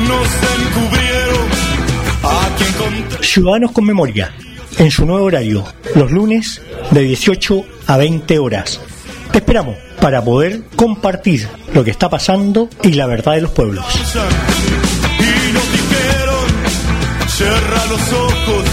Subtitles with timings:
[0.00, 0.28] nos
[0.60, 1.48] encubrieron
[2.22, 4.32] a quien Ciudadanos con Memoria,
[4.78, 8.80] en su nuevo horario, los lunes de 18 a 20 horas.
[9.32, 13.84] Te esperamos para poder compartir lo que está pasando y la verdad de los pueblos.
[15.18, 16.46] y nos dijeron,
[17.28, 18.64] cierra los ojos,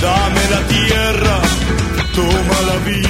[0.00, 1.40] dame la tierra,
[2.14, 3.07] toma la Biblia.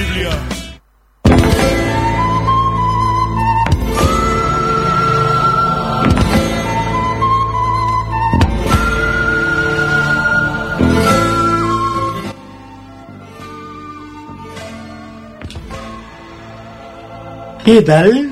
[17.71, 18.31] ¿Qué tal?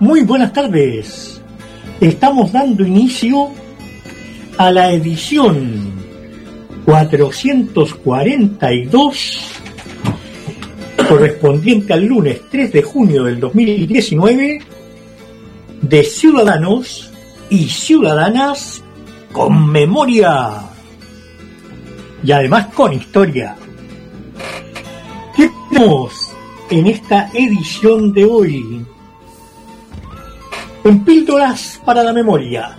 [0.00, 1.40] Muy buenas tardes.
[2.00, 3.50] Estamos dando inicio
[4.56, 5.92] a la edición
[6.84, 9.60] 442
[11.08, 14.60] correspondiente al lunes 3 de junio del 2019
[15.80, 17.12] de Ciudadanos
[17.50, 18.82] y Ciudadanas
[19.30, 20.62] con memoria
[22.24, 23.54] y además con historia.
[25.36, 26.27] ¿Qué tenemos
[26.70, 28.84] en esta edición de hoy?
[30.84, 32.76] En píldoras para la memoria.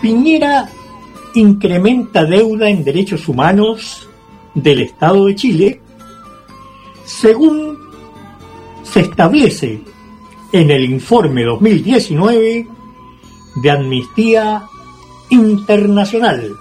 [0.00, 0.68] Piñera
[1.34, 4.08] incrementa deuda en derechos humanos
[4.54, 5.80] del Estado de Chile
[7.04, 7.78] según
[8.82, 9.80] se establece
[10.52, 12.66] en el informe 2019
[13.62, 14.62] de Amnistía
[15.30, 16.52] Internacional.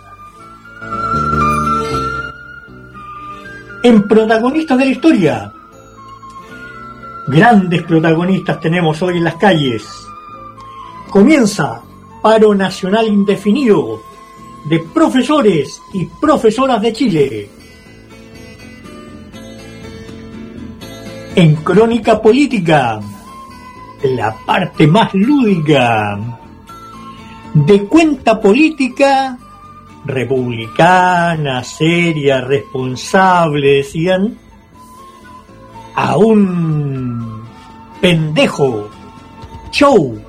[3.83, 5.53] En protagonistas de la historia,
[7.27, 9.85] grandes protagonistas tenemos hoy en las calles.
[11.09, 11.81] Comienza
[12.21, 14.01] paro nacional indefinido
[14.65, 17.49] de profesores y profesoras de Chile.
[21.35, 22.99] En crónica política,
[24.03, 26.17] la parte más lúdica
[27.53, 29.37] de cuenta política
[30.05, 34.37] republicana, seria, responsable, decían,
[35.95, 36.86] a un
[38.01, 38.89] pendejo
[39.71, 40.19] show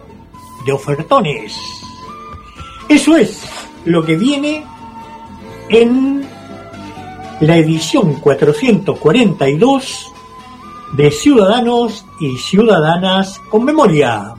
[0.64, 1.56] de ofertones.
[2.88, 3.42] Eso es
[3.84, 4.64] lo que viene
[5.68, 6.26] en
[7.40, 10.12] la edición 442
[10.92, 14.34] de Ciudadanos y Ciudadanas con Memoria.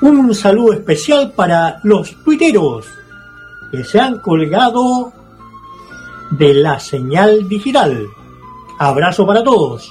[0.00, 2.86] Un saludo especial para los tuiteros
[3.70, 5.12] que se han colgado
[6.30, 8.06] de la señal digital.
[8.78, 9.90] Abrazo para todos.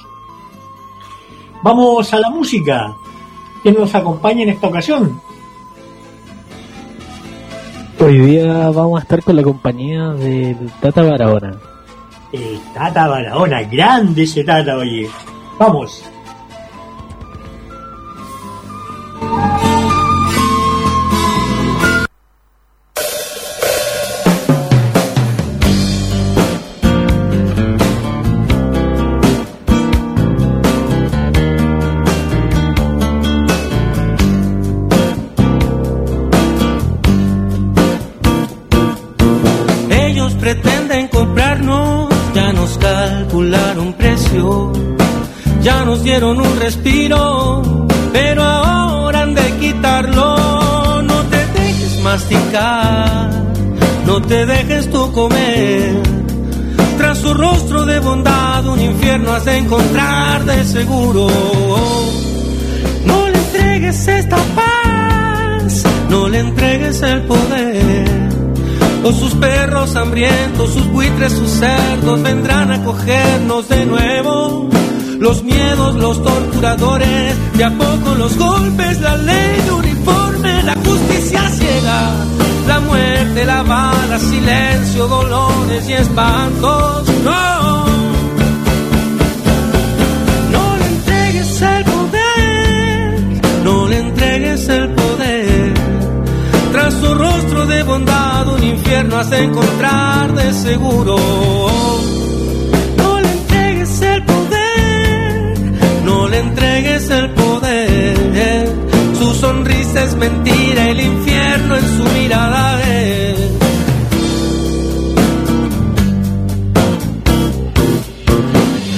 [1.64, 2.94] Vamos a la música.
[3.62, 5.18] que nos acompaña en esta ocasión?
[7.98, 11.56] Hoy día vamos a estar con la compañía del Tata Barahona.
[12.30, 15.08] El Tata Barahona, grande ese Tata, oye.
[15.58, 16.04] Vamos.
[46.04, 47.62] Dieron un respiro,
[48.12, 51.02] pero ahora han de quitarlo.
[51.02, 53.30] No te dejes masticar,
[54.06, 56.02] no te dejes tú comer.
[56.98, 61.26] Tras su rostro de bondad, un infierno has de encontrar de seguro.
[63.06, 68.28] No le entregues esta paz, no le entregues el poder.
[69.04, 74.73] O sus perros hambrientos, sus buitres, sus cerdos vendrán a cogernos de nuevo.
[75.24, 81.48] Los miedos, los torturadores, de a poco los golpes, la ley de uniforme, la justicia
[81.48, 82.10] ciega,
[82.66, 87.08] la muerte, la bala, silencio, dolores y espantos.
[87.24, 87.86] No,
[90.52, 95.74] no le entregues el poder, no le entregues el poder.
[96.70, 101.63] Tras su rostro de bondad un infierno has de encontrar de seguro.
[110.28, 113.38] Mentira, el infierno en su mirada es.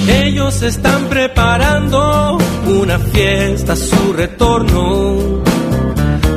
[0.08, 5.44] Ellos están preparando una fiesta a su retorno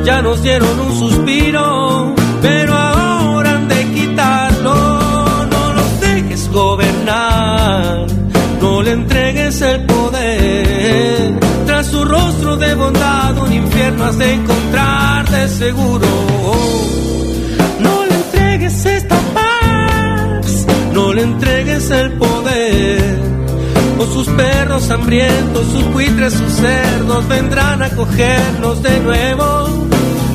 [0.10, 4.76] ya nos dieron un suspiro, pero ahora han de quitarlo.
[5.54, 8.08] No los dejes gobernar,
[8.60, 9.86] no le entregues el
[12.40, 16.08] rostro de bondad, un infierno has de encontrarte seguro.
[17.80, 23.20] No le entregues esta paz, no le entregues el poder.
[24.00, 29.88] O sus perros hambrientos, sus buitres, sus cerdos vendrán a cogernos de nuevo.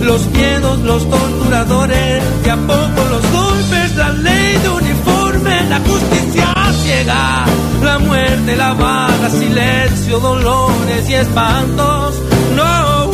[0.02, 6.53] Los miedos, los torturadores, de a poco los golpes, la ley de uniforme, la justicia
[6.84, 7.46] ciega,
[7.82, 12.14] la muerte, la bala, silencio, dolores y espantos.
[12.56, 13.10] No,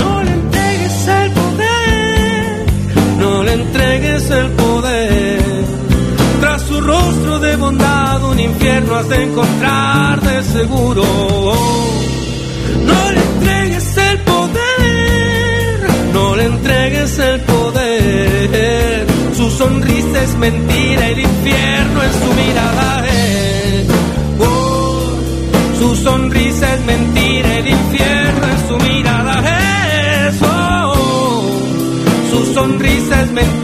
[0.00, 2.66] no le entregues el poder,
[3.18, 5.64] no le entregues el poder.
[6.40, 11.04] Tras su rostro de bondad, un infierno has de encontrar de seguro.
[12.90, 15.74] No le entregues el poder,
[16.12, 17.47] no le entregues el poder.
[19.58, 23.88] Sonrisa es mentira, el infierno en su mirada es.
[24.38, 25.10] Oh,
[25.80, 30.36] su sonrisa es mentira, el infierno en su mirada es.
[30.42, 31.42] Oh,
[32.30, 33.57] su sonrisa es mentira,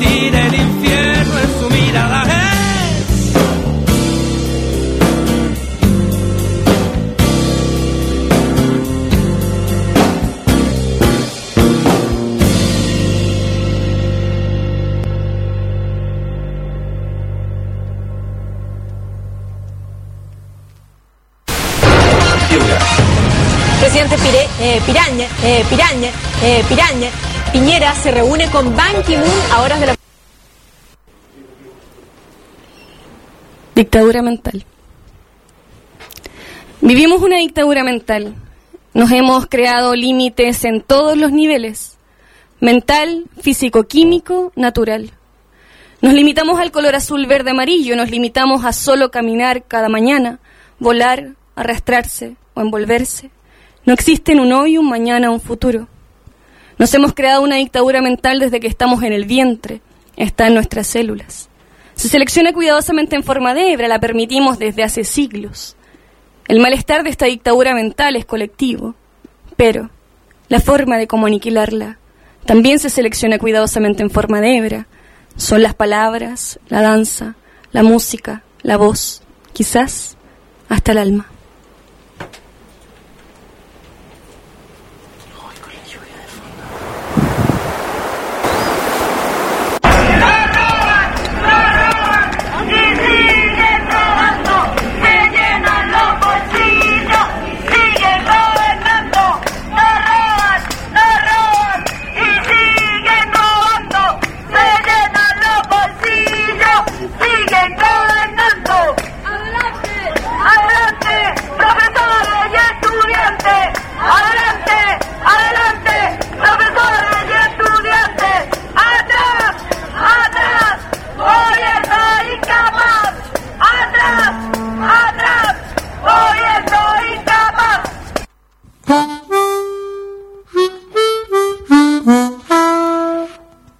[24.60, 26.10] eh, Piraña, eh, Piraña,
[26.42, 27.10] eh, Piraña,
[27.52, 29.96] Piñera se reúne con Ban Ki-moon a horas de la...
[33.74, 34.64] Dictadura mental.
[36.80, 38.34] Vivimos una dictadura mental.
[38.92, 41.96] Nos hemos creado límites en todos los niveles.
[42.60, 45.10] Mental, físico-químico, natural.
[46.00, 47.96] Nos limitamos al color azul, verde, amarillo.
[47.96, 50.38] Nos limitamos a solo caminar cada mañana,
[50.78, 53.30] volar, arrastrarse o envolverse.
[53.86, 55.88] No existen un hoy, un mañana, un futuro.
[56.78, 59.80] Nos hemos creado una dictadura mental desde que estamos en el vientre.
[60.16, 61.48] Está en nuestras células.
[61.94, 65.76] Se selecciona cuidadosamente en forma de hebra, la permitimos desde hace siglos.
[66.48, 68.94] El malestar de esta dictadura mental es colectivo,
[69.56, 69.90] pero
[70.48, 71.98] la forma de cómo aniquilarla
[72.44, 74.86] también se selecciona cuidadosamente en forma de hebra.
[75.36, 77.36] Son las palabras, la danza,
[77.72, 79.22] la música, la voz,
[79.52, 80.16] quizás
[80.68, 81.33] hasta el alma.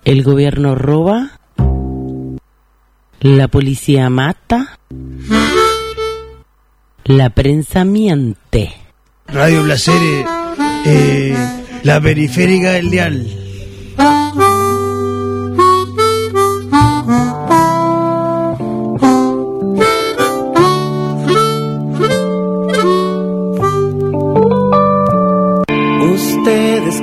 [0.04, 1.38] El gobierno roba,
[3.20, 4.78] la policía mata,
[7.04, 8.74] la prensa miente.
[9.26, 10.26] Radio Placeres,
[10.84, 11.36] eh,
[11.82, 13.43] la periférica del dial.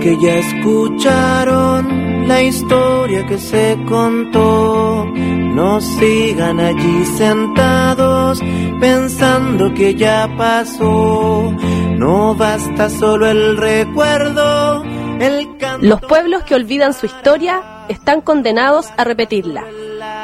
[0.01, 8.41] Que ya escucharon la historia que se contó, no sigan allí sentados
[8.79, 11.55] pensando que ya pasó.
[11.97, 14.83] No basta solo el recuerdo,
[15.19, 15.85] el canto.
[15.85, 19.63] Los pueblos que olvidan su historia están condenados a repetirla.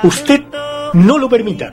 [0.02, 0.44] Usted
[0.94, 1.72] no lo permita.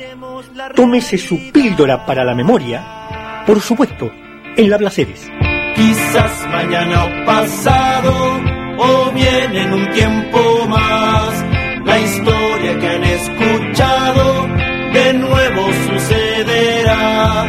[0.77, 4.11] Tómese su píldora para la memoria, por supuesto,
[4.57, 5.31] en la Placeres.
[5.75, 8.40] Quizás mañana o pasado,
[8.78, 11.45] o bien en un tiempo más,
[11.85, 14.47] la historia que han escuchado
[14.93, 17.45] de nuevo sucederá.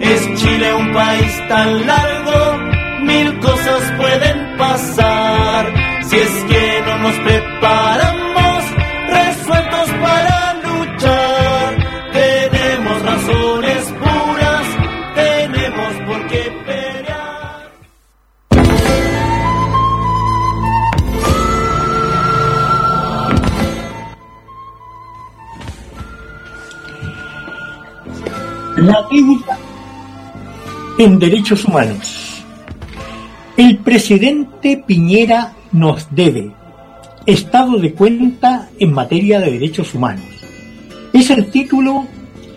[0.00, 2.07] Es Chile un país tan largo,
[28.80, 29.58] La técnica
[30.98, 32.44] en derechos humanos.
[33.56, 36.52] El presidente Piñera nos debe
[37.26, 40.26] estado de cuenta en materia de derechos humanos.
[41.12, 42.06] Es el título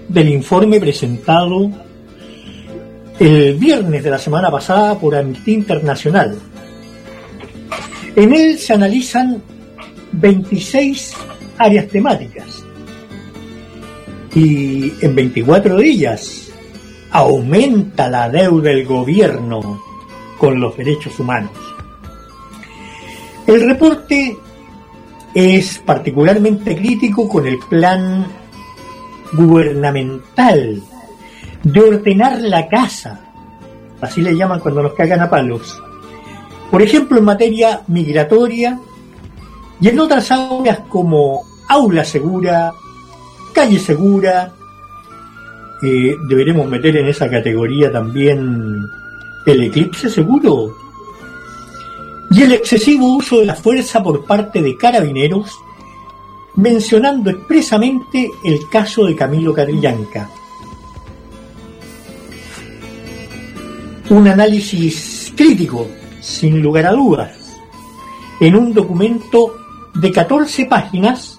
[0.09, 1.71] del informe presentado
[3.17, 6.37] el viernes de la semana pasada por Amnistía Internacional.
[8.15, 9.41] En él se analizan
[10.11, 11.15] 26
[11.57, 12.60] áreas temáticas
[14.33, 16.51] y en 24 de ellas
[17.11, 19.81] aumenta la deuda del gobierno
[20.37, 21.51] con los derechos humanos.
[23.45, 24.37] El reporte
[25.33, 28.25] es particularmente crítico con el plan
[29.33, 30.81] gubernamental
[31.63, 33.19] de ordenar la casa,
[34.01, 35.81] así le llaman cuando nos cagan a palos.
[36.69, 38.79] Por ejemplo, en materia migratoria
[39.79, 42.73] y en otras áreas como aula segura,
[43.53, 44.53] calle segura,
[45.81, 48.87] eh, deberemos meter en esa categoría también
[49.45, 50.75] el eclipse seguro
[52.29, 55.59] y el excesivo uso de la fuerza por parte de carabineros,
[56.55, 60.29] mencionando expresamente el caso de Camilo Carrillanca.
[64.09, 65.87] Un análisis crítico,
[66.21, 67.57] sin lugar a dudas,
[68.39, 69.55] en un documento
[69.93, 71.37] de 14 páginas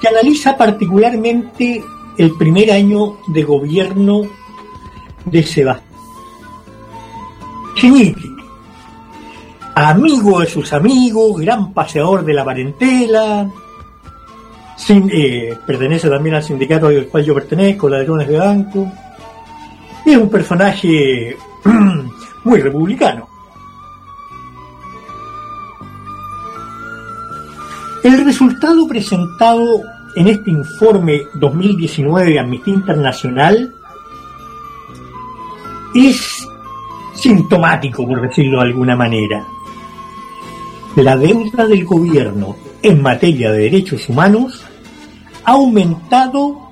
[0.00, 1.84] que analiza particularmente
[2.16, 4.22] el primer año de gobierno
[5.24, 5.88] de Sebastián
[9.86, 13.48] amigo de sus amigos, gran paseador de la parentela,
[14.88, 18.90] eh, pertenece también al sindicato al cual yo pertenezco, Ladrones de Banco,
[20.04, 21.36] es un personaje
[22.44, 23.27] muy republicano.
[28.02, 29.82] El resultado presentado
[30.14, 33.74] en este informe 2019 de Amnistía Internacional
[35.94, 36.46] es
[37.14, 39.44] sintomático, por decirlo de alguna manera.
[40.96, 44.64] La deuda del gobierno en materia de derechos humanos
[45.44, 46.70] ha aumentado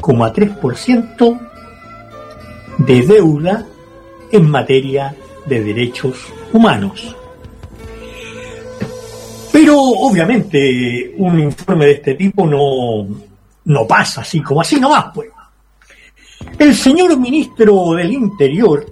[0.00, 1.38] 92,3%
[2.78, 3.66] de deuda
[4.32, 5.14] en materia
[5.46, 6.16] de derechos
[6.52, 7.16] humanos.
[9.52, 13.06] Pero obviamente un informe de este tipo no,
[13.64, 15.28] no pasa así como así nomás, pues.
[16.58, 18.86] El señor ministro del Interior,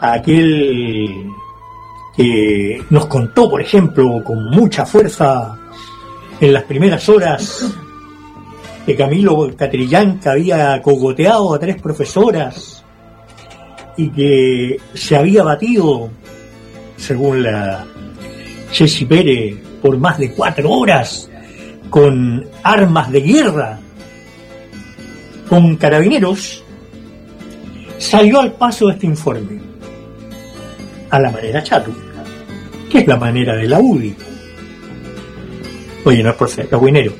[0.00, 1.30] aquel
[2.14, 5.58] que nos contó, por ejemplo, con mucha fuerza
[6.40, 7.74] en las primeras horas
[8.84, 12.84] que Camilo Catrillanca había cogoteado a tres profesoras
[13.96, 16.10] y que se había batido,
[16.96, 17.84] según la
[18.72, 21.28] Ceci Pérez, por más de cuatro horas
[21.90, 23.78] con armas de guerra,
[25.48, 26.64] con carabineros,
[27.98, 29.60] salió al paso de este informe,
[31.10, 31.92] a la manera chatu,
[32.90, 34.16] que es la manera de la UDI.
[36.04, 37.12] Oye, no es por ser cagüinero,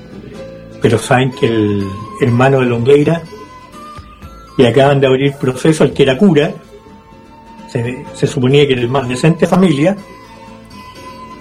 [0.83, 1.89] pero saben que el
[2.21, 3.23] hermano de Longueira
[4.59, 6.53] le acaban de abrir proceso al que era cura,
[7.69, 9.97] se, suponía que era el más decente familia,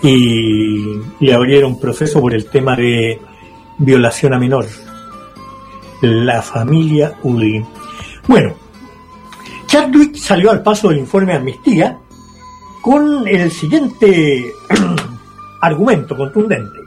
[0.03, 3.19] y le abrieron proceso por el tema de
[3.79, 4.65] violación a menor.
[6.01, 7.63] La familia UDI.
[8.27, 8.53] Bueno,
[9.67, 11.99] Chadwick salió al paso del informe de amnistía
[12.81, 14.51] con el siguiente
[15.61, 16.80] argumento contundente.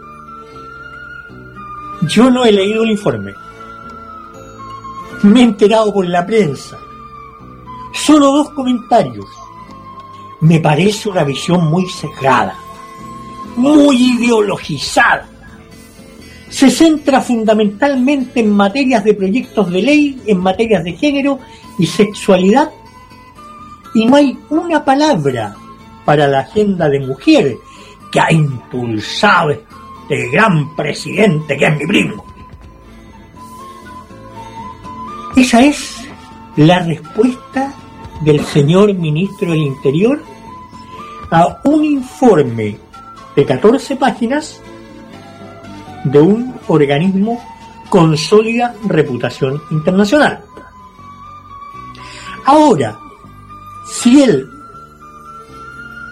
[2.08, 3.32] Yo no he leído el informe.
[5.22, 6.78] Me he enterado por la prensa.
[7.92, 9.26] Solo dos comentarios.
[10.40, 12.56] Me parece una visión muy sesgada,
[13.56, 15.28] muy ideologizada.
[16.50, 21.38] Se centra fundamentalmente en materias de proyectos de ley, en materias de género
[21.78, 22.70] y sexualidad,
[23.94, 25.56] y no hay una palabra
[26.04, 27.56] para la agenda de mujer
[28.12, 29.56] que ha impulsado
[30.04, 32.24] este gran presidente que es mi primo.
[35.34, 36.06] Esa es
[36.56, 37.74] la respuesta
[38.20, 40.22] del señor ministro del Interior
[41.30, 42.78] a un informe
[43.34, 44.60] de 14 páginas
[46.04, 47.42] de un organismo
[47.88, 50.44] con sólida reputación internacional.
[52.44, 52.98] Ahora,
[53.86, 54.48] si él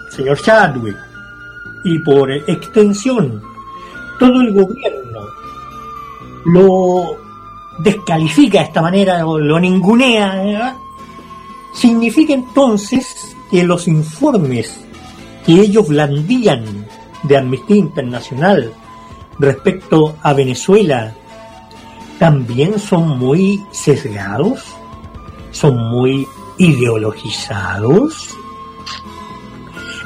[0.09, 0.97] señor Chadwick,
[1.85, 3.52] y por extensión
[4.23, 5.27] todo el gobierno
[6.45, 7.17] lo
[7.79, 10.77] descalifica de esta manera, o lo ningunea,
[11.73, 14.79] significa entonces que los informes
[15.45, 16.87] que ellos blandían
[17.23, 18.71] de Amnistía Internacional
[19.39, 21.13] respecto a Venezuela
[22.17, 24.63] también son muy sesgados,
[25.51, 26.25] son muy
[26.57, 28.29] ideologizados.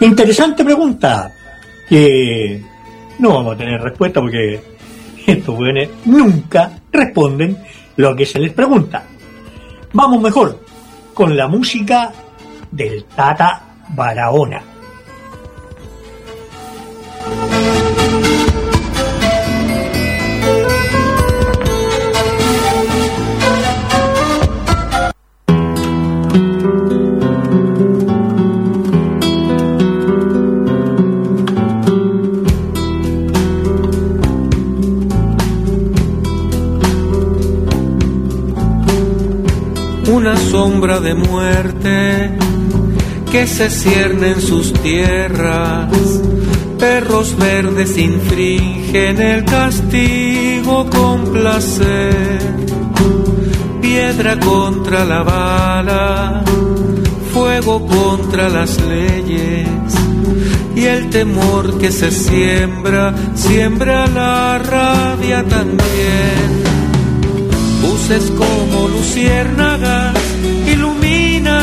[0.02, 1.32] Interesante pregunta
[1.88, 2.66] que
[3.20, 4.62] no vamos a tener respuesta porque
[5.28, 7.58] estos jóvenes nunca responden
[7.96, 9.04] lo que se les pregunta.
[9.94, 10.60] Vamos mejor
[11.14, 12.12] con la música
[12.72, 14.62] del Tata Barahona.
[40.88, 42.32] De muerte
[43.30, 45.90] que se cierne en sus tierras.
[46.80, 52.40] Perros verdes infringen el castigo con placer.
[53.82, 56.44] Piedra contra la bala,
[57.34, 59.68] fuego contra las leyes.
[60.74, 66.64] Y el temor que se siembra, siembra la rabia también.
[67.82, 70.17] Luces como luciérnagas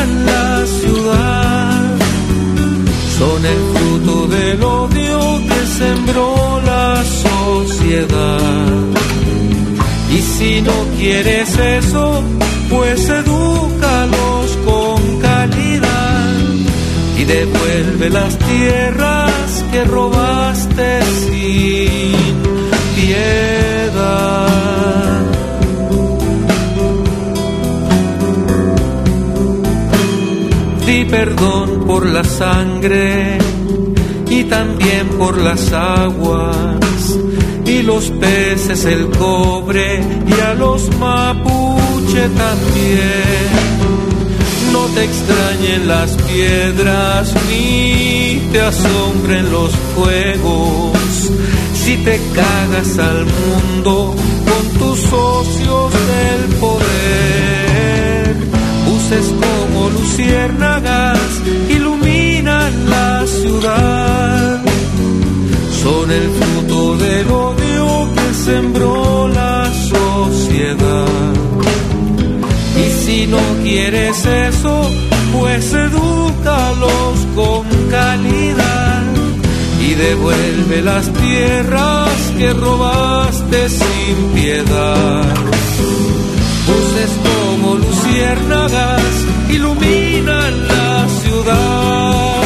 [0.05, 1.97] iluminan la ciudad.
[3.17, 8.83] Son el fruto del odio que sembró la sociedad.
[10.11, 12.23] Y si no quieres eso,
[12.69, 16.33] pues edúcalos con calidad
[17.17, 22.15] y devuelve las tierras que robaste sin
[22.95, 24.35] piedad.
[31.15, 33.37] Perdón por la sangre
[34.29, 37.17] y también por las aguas
[37.65, 43.49] y los peces, el cobre y a los mapuche también.
[44.73, 50.97] No te extrañen las piedras ni te asombren los fuegos
[51.81, 54.13] si te cagas al mundo
[54.49, 56.74] con tus socios del poder.
[59.89, 61.19] Luciérnagas
[61.69, 64.61] iluminan la ciudad.
[65.83, 71.33] Son el fruto del odio que sembró la sociedad.
[72.77, 74.91] Y si no quieres eso,
[75.33, 79.03] pues edúcalos con calidad
[79.81, 85.23] y devuelve las tierras que robaste sin piedad.
[86.67, 89.24] Luces como luciérnagas
[89.55, 92.41] iluminan la ciudad.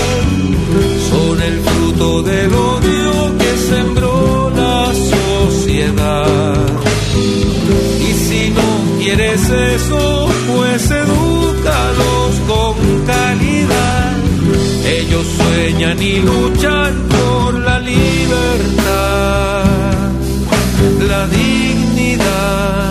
[1.09, 6.55] Son el fruto del odio que sembró la sociedad.
[8.07, 8.69] Y si no
[8.99, 14.13] quieres eso, pues edúcalos con calidad.
[14.85, 19.63] Ellos sueñan y luchan por la libertad,
[21.07, 22.88] la dignidad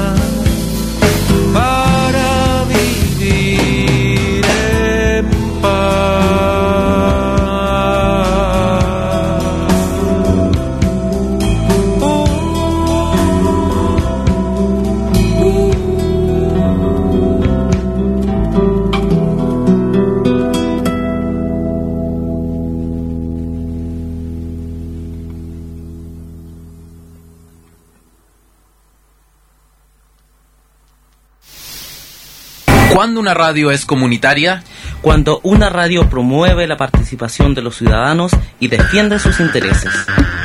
[33.18, 34.62] ¿Cuándo una radio es comunitaria?
[35.02, 39.92] Cuando una radio promueve la participación de los ciudadanos y defiende sus intereses.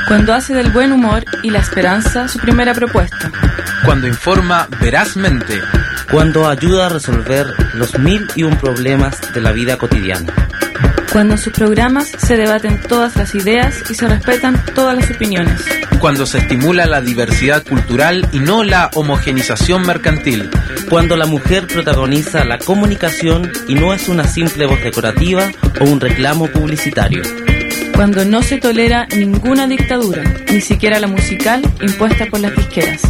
[0.08, 3.32] Cuando hace del buen humor y la esperanza su primera propuesta.
[3.86, 5.62] Cuando informa verazmente.
[6.10, 10.34] Cuando ayuda a resolver los mil y un problemas de la vida cotidiana.
[11.14, 15.64] Cuando en sus programas se debaten todas las ideas y se respetan todas las opiniones.
[16.00, 20.50] Cuando se estimula la diversidad cultural y no la homogenización mercantil.
[20.90, 26.02] Cuando la mujer protagoniza la comunicación y no es una simple voz decorativa o un
[26.02, 27.22] reclamo publicitario.
[27.96, 33.02] Cuando no se tolera ninguna dictadura, ni siquiera la musical impuesta por las disqueras.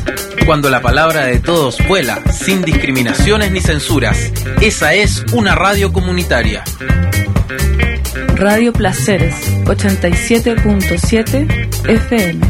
[0.45, 4.29] Cuando la palabra de todos vuela, sin discriminaciones ni censuras.
[4.59, 6.65] Esa es una radio comunitaria.
[8.35, 12.41] Radio Placeres 87.7 FM.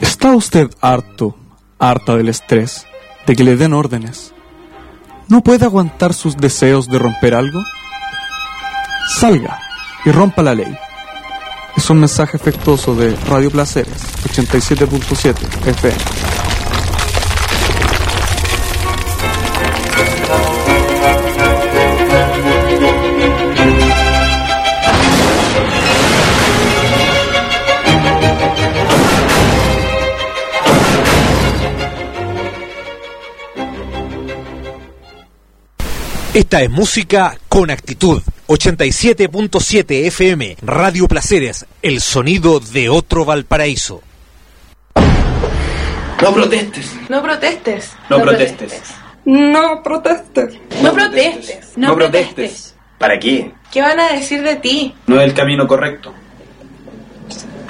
[0.00, 1.36] ¿Está usted harto,
[1.78, 2.86] harta del estrés,
[3.26, 4.32] de que le den órdenes?
[5.28, 7.60] ¿No puede aguantar sus deseos de romper algo?
[9.08, 9.58] Salga
[10.04, 10.76] y rompa la ley.
[11.76, 15.96] Es un mensaje efectuoso de Radio Placeres 87.7 FM.
[36.34, 38.20] Esta es música con actitud.
[38.48, 44.02] 87.7 FM, Radio Placeres, el sonido de otro Valparaíso.
[46.22, 46.96] No protestes.
[47.08, 47.92] No protestes.
[48.08, 48.82] No protestes.
[49.24, 50.60] No protestes.
[50.80, 51.72] No protestes.
[51.76, 52.76] No protestes.
[52.98, 53.52] ¿Para qué?
[53.72, 54.94] ¿Qué van a decir de ti?
[55.08, 56.14] No es el camino correcto.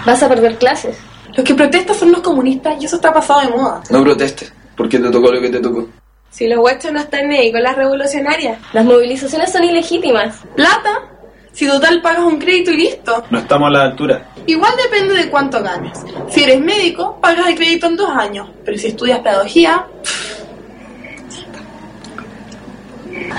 [0.04, 0.98] Vas a perder clases.
[1.34, 3.82] Los que protestan son los comunistas y eso está pasado de moda.
[3.88, 5.88] No protestes, porque te tocó lo que te tocó.
[6.36, 8.58] Si los huechos no están ahí con las revolucionarias.
[8.74, 10.36] Las movilizaciones son ilegítimas.
[10.54, 11.04] ¿Plata?
[11.50, 13.24] Si total pagas un crédito y listo.
[13.30, 14.28] No estamos a la altura.
[14.44, 15.98] Igual depende de cuánto ganes.
[16.28, 18.50] Si eres médico, pagas el crédito en dos años.
[18.66, 19.86] Pero si estudias pedagogía,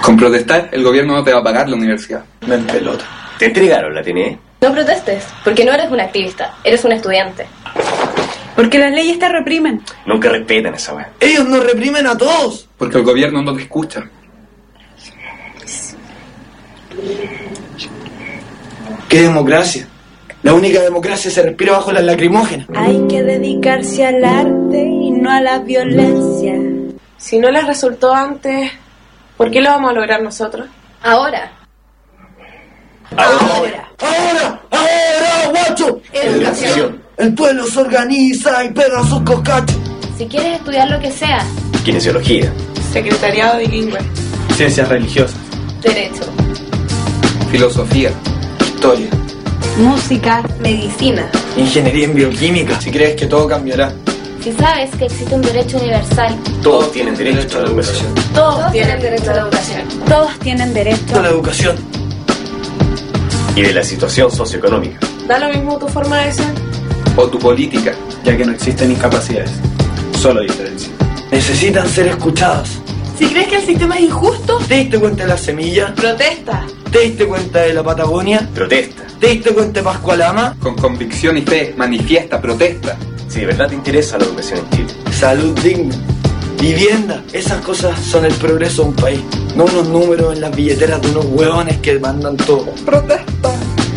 [0.02, 2.24] Con protestar, el gobierno no te va a pagar la universidad.
[2.48, 3.06] Me pelota.
[3.38, 4.40] Te entregaron la TNE.
[4.62, 7.46] no protestes, porque no eres un activista, eres un estudiante.
[8.58, 9.84] Porque las leyes te reprimen.
[10.08, 11.12] Nunca respetan esa weá.
[11.20, 12.67] Ellos nos reprimen a todos.
[12.76, 14.10] Porque el gobierno no te escucha.
[19.08, 19.88] ¿Qué democracia?
[20.41, 22.67] La única democracia se respira bajo las lacrimógenas.
[22.74, 26.56] Hay que dedicarse al arte y no a la violencia.
[27.15, 28.72] Si no les resultó antes,
[29.38, 30.67] ¿por qué lo vamos a lograr nosotros?
[31.04, 31.52] Ahora.
[33.15, 33.88] Ahora.
[34.00, 36.02] Ahora, ahora, guacho.
[36.12, 37.07] Educación.
[37.17, 39.77] El pueblo se organiza y pega sus coscachos.
[40.17, 41.43] Si quieres estudiar lo que sea,
[41.84, 42.51] Kinesiología.
[42.91, 43.99] secretariado bilingüe,
[44.56, 45.36] Ciencias religiosas.
[45.82, 46.23] derecho,
[47.51, 48.12] Filosofía.
[48.60, 49.08] Historia.
[49.77, 50.43] Música.
[50.60, 51.30] medicina.
[51.56, 52.80] Ingeniería en bioquímica.
[52.82, 53.91] Si crees que todo cambiará.
[54.43, 58.13] Si sabes que existe un derecho universal, Todos tienen derecho a la educación.
[58.34, 59.82] todos tienen derecho a la educación.
[60.08, 61.15] Todos tienen derecho.
[61.15, 61.75] A la educación.
[63.56, 64.99] Y de la situación socioeconómica.
[65.27, 66.66] Da lo mismo tu forma de ser.
[67.17, 69.51] O tu política, ya que no existen incapacidades.
[70.21, 70.91] Solo diferencia.
[71.32, 72.69] Necesitan ser escuchados.
[73.17, 75.93] Si crees que el sistema es injusto, ¿Te diste cuenta de la semilla?
[75.95, 76.65] protesta.
[76.91, 78.47] ¿Te diste cuenta de la Patagonia?
[78.53, 79.03] Protesta.
[79.19, 80.56] ¿Te diste cuenta de Pascualama?
[80.62, 82.95] Con convicción y fe, manifiesta, protesta.
[83.27, 84.93] Si de verdad te interesa la educación en Chile.
[85.12, 85.95] Salud digna.
[86.62, 87.23] Vivienda.
[87.34, 89.19] Esas cosas son el progreso de un país.
[89.56, 92.65] No unos números en las billeteras de unos hueones que mandan todo.
[92.86, 93.51] Protesta.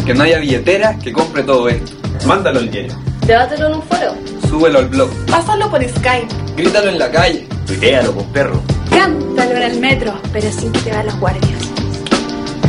[0.06, 1.92] Que no haya billetera que compre todo esto.
[2.26, 2.94] Mándalo al diario.
[3.30, 4.16] Debátelo en un foro.
[4.48, 5.08] Súbelo al blog.
[5.30, 6.26] Pásalo por Skype.
[6.56, 7.46] Grítalo en la calle.
[7.64, 8.60] Tuitealo, pues perro.
[8.90, 11.62] Cántalo en el metro, pero sin que te vean los guardias.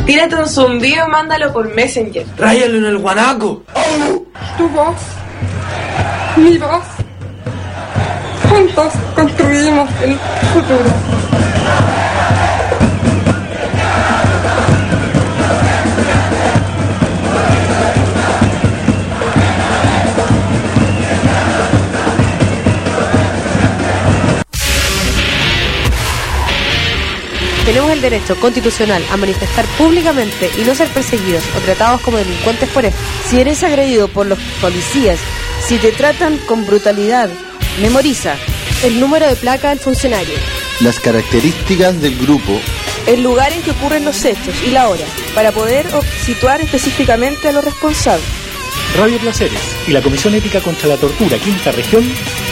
[0.06, 2.24] Tírate un zumbido y mándalo por Messenger.
[2.38, 3.64] Ráyalo en el guanaco.
[4.56, 4.94] Tu voz.
[6.36, 6.84] Mi voz.
[8.48, 10.16] Juntos construimos el
[10.54, 12.01] futuro.
[27.64, 32.68] Tenemos el derecho constitucional a manifestar públicamente y no ser perseguidos o tratados como delincuentes
[32.70, 32.98] por esto.
[33.28, 35.18] Si eres agredido por los policías,
[35.64, 37.30] si te tratan con brutalidad,
[37.80, 38.34] memoriza
[38.82, 40.34] El número de placa del funcionario.
[40.80, 42.60] Las características del grupo,
[43.06, 45.86] el lugar en que ocurren los hechos y la hora, para poder
[46.24, 48.26] situar específicamente a los responsables.
[48.98, 52.02] Radio Placeres y la Comisión Ética contra la Tortura Quinta Región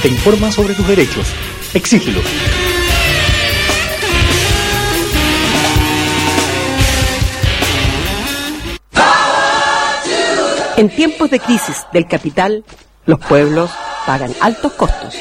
[0.03, 1.27] te informan sobre tus derechos.
[1.75, 2.25] Exígelos.
[10.81, 12.65] En tiempos de crisis del capital,
[13.05, 13.71] los pueblos
[14.07, 15.15] pagan altos costos.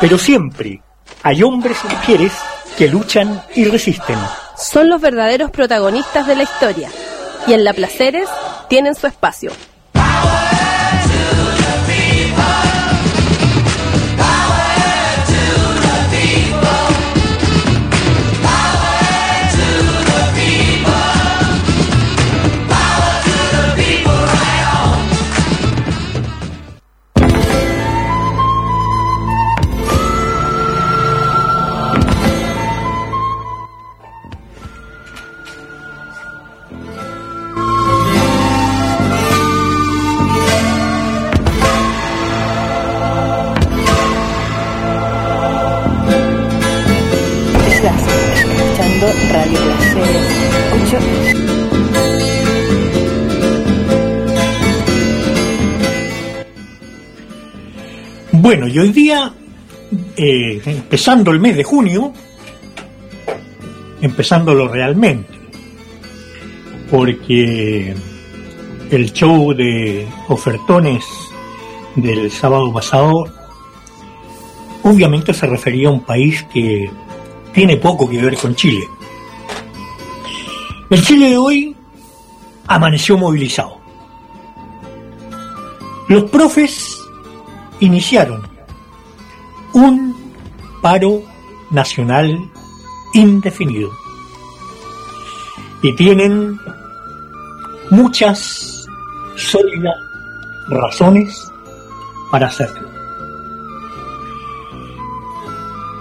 [0.00, 0.82] Pero siempre
[1.24, 2.32] hay hombres y mujeres
[2.78, 4.16] que luchan y resisten.
[4.56, 6.90] Son los verdaderos protagonistas de la historia
[7.48, 8.28] y en La Placeres
[8.68, 9.50] tienen su espacio.
[49.30, 50.26] Radio Placeres
[50.88, 50.98] 8.
[58.32, 59.32] Bueno, y hoy día,
[60.16, 62.12] eh, empezando el mes de junio,
[64.00, 65.32] empezándolo realmente,
[66.90, 67.94] porque
[68.90, 71.04] el show de ofertones
[71.96, 73.24] del sábado pasado
[74.82, 76.90] obviamente se refería a un país que
[77.52, 78.86] tiene poco que ver con Chile.
[80.90, 81.76] El Chile de hoy
[82.66, 83.80] amaneció movilizado.
[86.08, 86.98] Los profes
[87.80, 88.42] iniciaron
[89.72, 90.14] un
[90.82, 91.22] paro
[91.70, 92.50] nacional
[93.14, 93.90] indefinido
[95.82, 96.58] y tienen
[97.90, 98.86] muchas
[99.36, 99.94] sólidas
[100.68, 101.50] razones
[102.30, 102.88] para hacerlo.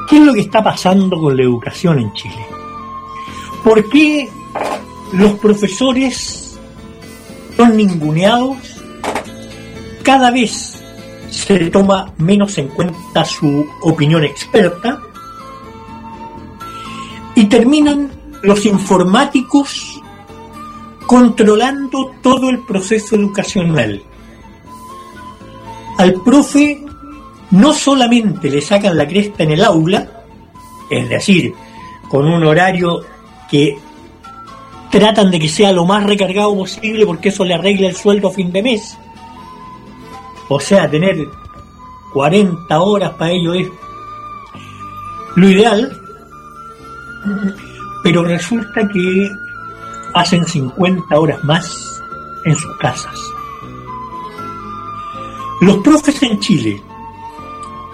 [0.10, 2.46] ¿Qué es lo que está pasando con la educación en Chile?
[3.64, 4.30] ¿Por qué
[5.14, 6.60] los profesores
[7.56, 8.58] son ninguneados?
[10.04, 10.82] Cada vez
[11.30, 15.02] se toma menos en cuenta su opinión experta
[17.36, 18.12] y terminan
[18.44, 20.02] los informáticos
[21.08, 24.02] controlando todo el proceso educacional.
[25.98, 26.84] Al profe
[27.52, 30.24] no solamente le sacan la cresta en el aula,
[30.90, 31.54] es decir,
[32.10, 33.02] con un horario
[33.50, 33.78] que
[35.00, 38.32] tratan de que sea lo más recargado posible porque eso le arregla el sueldo a
[38.32, 38.96] fin de mes.
[40.50, 41.28] O sea, tener
[42.14, 43.68] 40 horas para ello es
[45.36, 46.00] lo ideal,
[48.04, 49.32] pero resulta que
[50.14, 52.00] hacen 50 horas más
[52.46, 53.20] en sus casas.
[55.62, 56.84] Los profes en Chile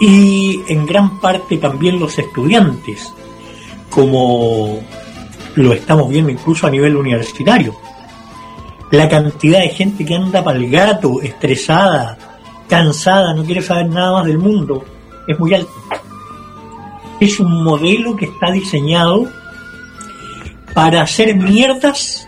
[0.02, 3.14] y en gran parte también los estudiantes,
[3.90, 4.82] como
[5.64, 7.76] lo estamos viendo incluso a nivel universitario.
[8.92, 12.18] La cantidad de gente que anda para el gato, estresada,
[12.68, 14.84] cansada, no quiere saber nada más del mundo,
[15.28, 15.72] es muy alta.
[17.20, 19.28] Es un modelo que está diseñado
[20.74, 22.28] para hacer mierdas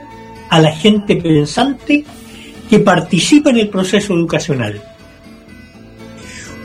[0.49, 2.03] a la gente pensante
[2.69, 4.81] que participa en el proceso educacional.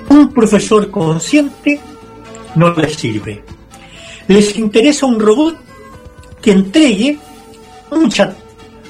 [0.08, 1.80] Un profesor consciente
[2.54, 3.44] no les sirve.
[4.28, 5.65] Les interesa un robot
[6.40, 7.18] que entregue
[7.90, 8.34] mucha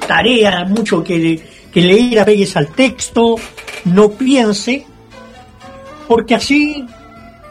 [0.07, 1.41] tarea, mucho que,
[1.73, 2.21] que leer,
[2.55, 3.37] al texto,
[3.85, 4.87] no piense,
[6.07, 6.85] porque así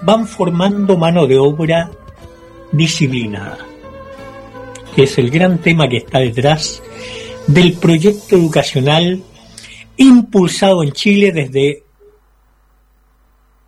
[0.01, 1.89] van formando mano de obra
[2.71, 3.59] disciplinada,
[4.95, 6.81] que es el gran tema que está detrás
[7.47, 9.21] del proyecto educacional
[9.97, 11.83] impulsado en Chile desde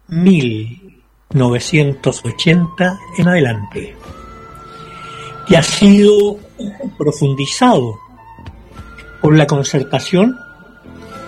[0.08, 3.96] 1980 en adelante,
[5.48, 6.38] que ha sido
[6.98, 8.00] profundizado
[9.22, 10.38] por la concertación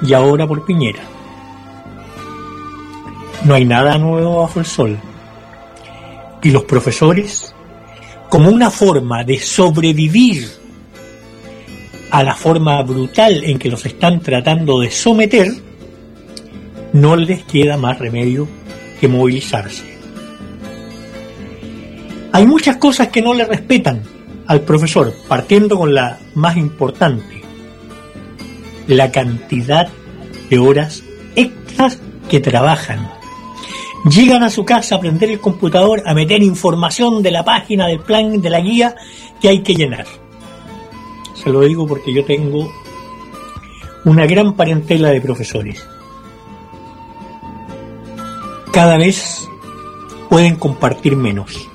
[0.01, 1.01] y ahora por Piñera.
[3.45, 4.97] No hay nada nuevo bajo el sol.
[6.43, 7.53] Y los profesores,
[8.29, 10.47] como una forma de sobrevivir
[12.11, 15.49] a la forma brutal en que los están tratando de someter,
[16.93, 18.47] no les queda más remedio
[18.99, 19.98] que movilizarse.
[22.31, 24.03] Hay muchas cosas que no le respetan
[24.45, 27.41] al profesor, partiendo con la más importante,
[28.87, 29.89] la cantidad
[30.49, 31.03] de horas
[31.35, 33.11] extras que trabajan.
[34.09, 37.99] Llegan a su casa a prender el computador, a meter información de la página, del
[37.99, 38.95] plan, de la guía
[39.41, 40.05] que hay que llenar.
[41.33, 42.71] Se lo digo porque yo tengo
[44.05, 45.85] una gran parentela de profesores.
[48.71, 49.47] Cada vez
[50.29, 51.68] pueden compartir menos.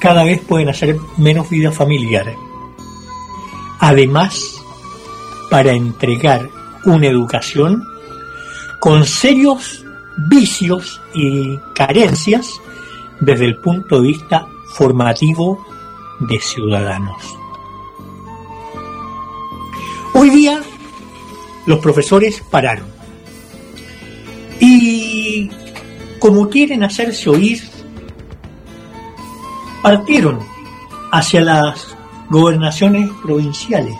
[0.00, 2.34] Cada vez pueden hacer menos vida familiar.
[3.80, 4.60] Además,
[5.50, 6.48] para entregar
[6.84, 7.82] una educación
[8.80, 9.84] con serios
[10.28, 12.60] vicios y carencias
[13.20, 15.64] desde el punto de vista formativo
[16.20, 17.22] de ciudadanos.
[20.14, 20.62] Hoy día
[21.66, 22.86] los profesores pararon
[24.60, 25.50] y
[26.18, 27.62] como quieren hacerse oír,
[29.86, 30.40] partieron
[31.12, 31.96] hacia las
[32.28, 33.94] gobernaciones provinciales.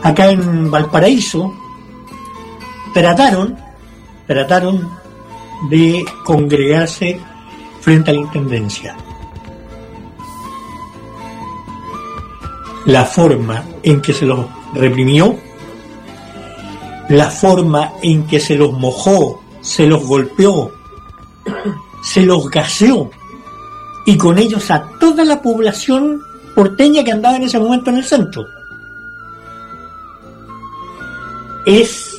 [0.00, 1.52] Acá en Valparaíso
[2.94, 3.58] trataron,
[4.28, 4.88] trataron
[5.68, 7.20] de congregarse
[7.80, 8.96] frente a la intendencia.
[12.84, 15.36] La forma en que se los reprimió,
[17.08, 20.70] la forma en que se los mojó, se los golpeó,
[22.04, 23.10] se los gaseó
[24.06, 26.22] y con ellos a toda la población
[26.54, 28.46] porteña que andaba en ese momento en el centro.
[31.66, 32.16] Es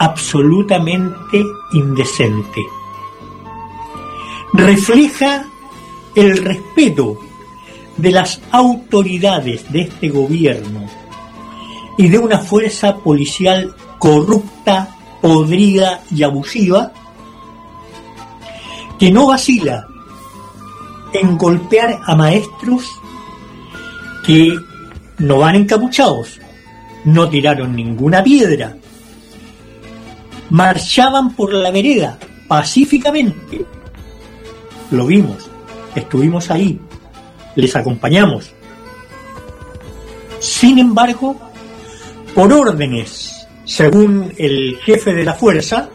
[0.00, 2.60] absolutamente indecente.
[4.52, 5.46] Refleja
[6.16, 7.16] el respeto
[7.96, 10.84] de las autoridades de este gobierno
[11.96, 16.92] y de una fuerza policial corrupta, podrida y abusiva
[18.98, 19.86] que no vacila
[21.12, 22.84] en golpear a maestros
[24.24, 24.56] que
[25.18, 26.40] no van encapuchados,
[27.04, 28.76] no tiraron ninguna piedra,
[30.50, 33.64] marchaban por la vereda pacíficamente.
[34.90, 35.48] Lo vimos,
[35.94, 36.80] estuvimos ahí,
[37.56, 38.52] les acompañamos.
[40.40, 41.36] Sin embargo,
[42.34, 45.90] por órdenes, según el jefe de la fuerza,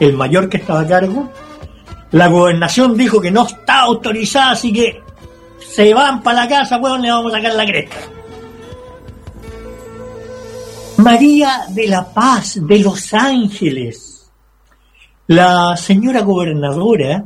[0.00, 1.30] el mayor que estaba a cargo,
[2.14, 5.02] la gobernación dijo que no está autorizada, así que
[5.58, 7.96] se van para la casa, weón, le vamos a sacar la cresta.
[10.98, 14.30] María de la Paz de Los Ángeles,
[15.26, 17.24] la señora gobernadora,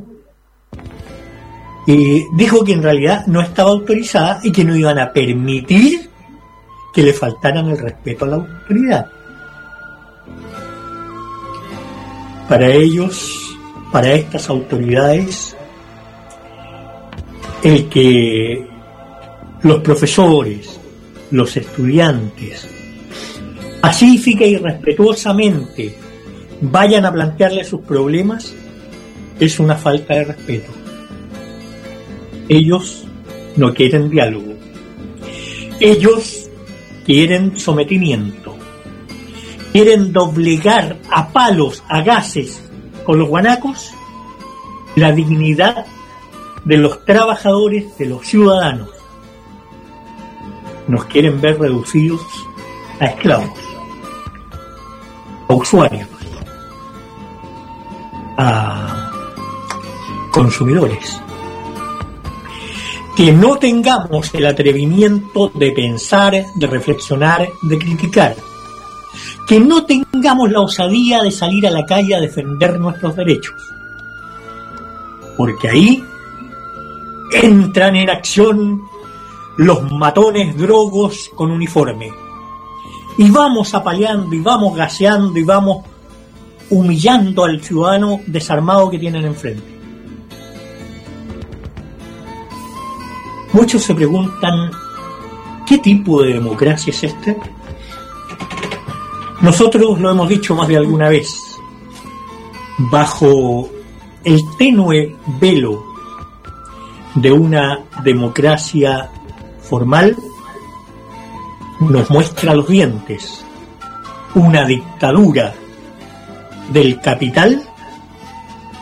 [1.85, 6.09] eh, dijo que en realidad no estaba autorizada y que no iban a permitir
[6.91, 9.05] que le faltaran el respeto a la autoridad.
[12.47, 13.48] Para ellos,
[13.91, 15.55] para estas autoridades,
[17.63, 18.67] el que
[19.63, 20.79] los profesores,
[21.31, 22.67] los estudiantes,
[23.81, 25.95] pacífica y respetuosamente
[26.61, 28.53] vayan a plantearle sus problemas,
[29.39, 30.71] es una falta de respeto.
[32.47, 33.05] Ellos
[33.55, 34.53] no quieren diálogo.
[35.79, 36.49] Ellos
[37.05, 38.55] quieren sometimiento.
[39.71, 42.68] Quieren doblegar a palos, a gases
[43.09, 43.91] con los guanacos
[44.95, 45.83] la dignidad
[46.63, 48.91] de los trabajadores, de los ciudadanos.
[50.87, 52.21] Nos quieren ver reducidos
[52.99, 53.49] a esclavos,
[55.47, 56.07] a usuarios,
[58.37, 59.11] a
[60.31, 61.19] consumidores.
[63.17, 68.35] Que no tengamos el atrevimiento de pensar, de reflexionar, de criticar.
[69.49, 73.55] Que no tengamos la osadía de salir a la calle a defender nuestros derechos.
[75.35, 76.03] Porque ahí
[77.33, 78.83] entran en acción
[79.57, 82.11] los matones drogos con uniforme.
[83.17, 85.83] Y vamos apaleando y vamos gaseando y vamos
[86.69, 89.63] humillando al ciudadano desarmado que tienen enfrente.
[93.51, 94.69] Muchos se preguntan,
[95.65, 97.35] ¿qué tipo de democracia es esta?
[99.41, 101.57] Nosotros lo hemos dicho más de alguna vez,
[102.77, 103.69] bajo
[104.23, 105.85] el tenue velo
[107.15, 109.09] de una democracia
[109.61, 110.15] formal,
[111.79, 113.45] nos muestra los dientes
[114.35, 115.53] una dictadura
[116.71, 117.63] del capital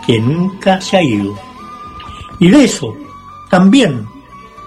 [0.05, 1.35] que nunca se ha ido.
[2.39, 2.95] Y de eso
[3.49, 4.07] también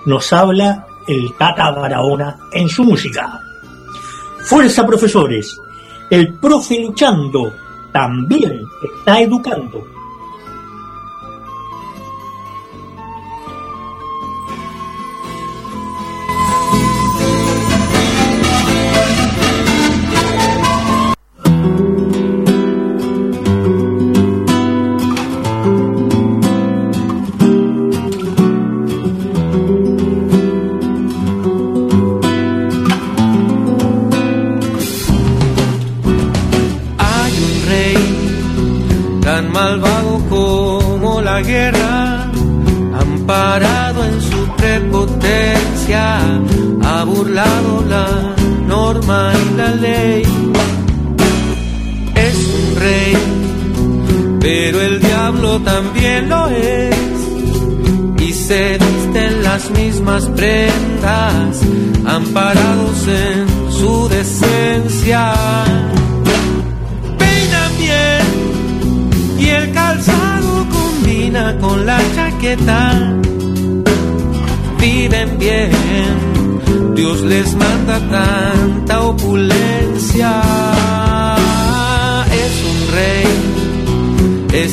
[0.06, 3.40] nos habla el Tata Barahona en su música.
[4.44, 5.56] Fuerza profesores,
[6.10, 7.52] el profe luchando
[7.92, 9.82] también está educando.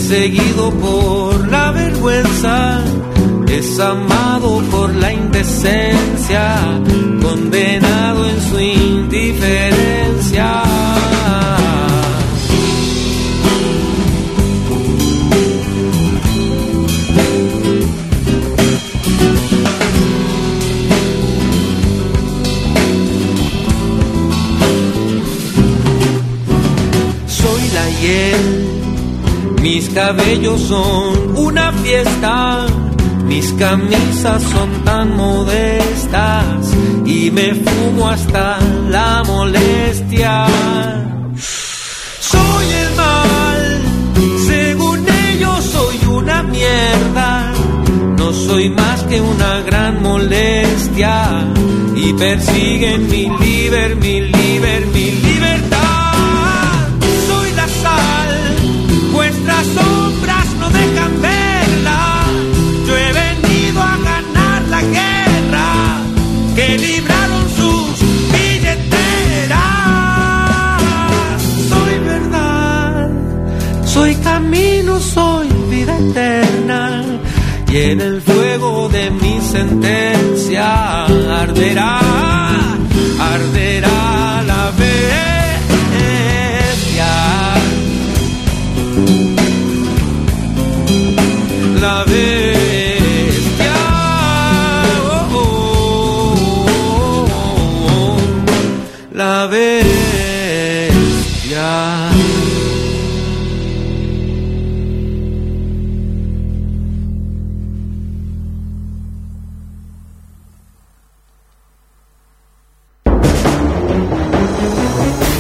[0.07, 2.81] perseguido por la vergüenza,
[3.49, 6.79] es amado por la indecencia,
[7.21, 10.63] condenado en su indiferencia.
[27.27, 28.46] Soy la hierba
[29.85, 32.65] cabellos son una fiesta,
[33.25, 36.73] mis camisas son tan modestas
[37.05, 38.59] y me fumo hasta
[38.89, 40.47] la molestia.
[42.19, 43.81] Soy el mal,
[44.47, 47.53] según ellos soy una mierda.
[48.17, 51.45] No soy más que una gran molestia
[51.95, 54.96] y persiguen mi liber, mi liber, mi
[74.47, 77.03] camino, soy vida eterna.
[77.71, 82.06] Y en el fuego de mi sentencia arderá, arderá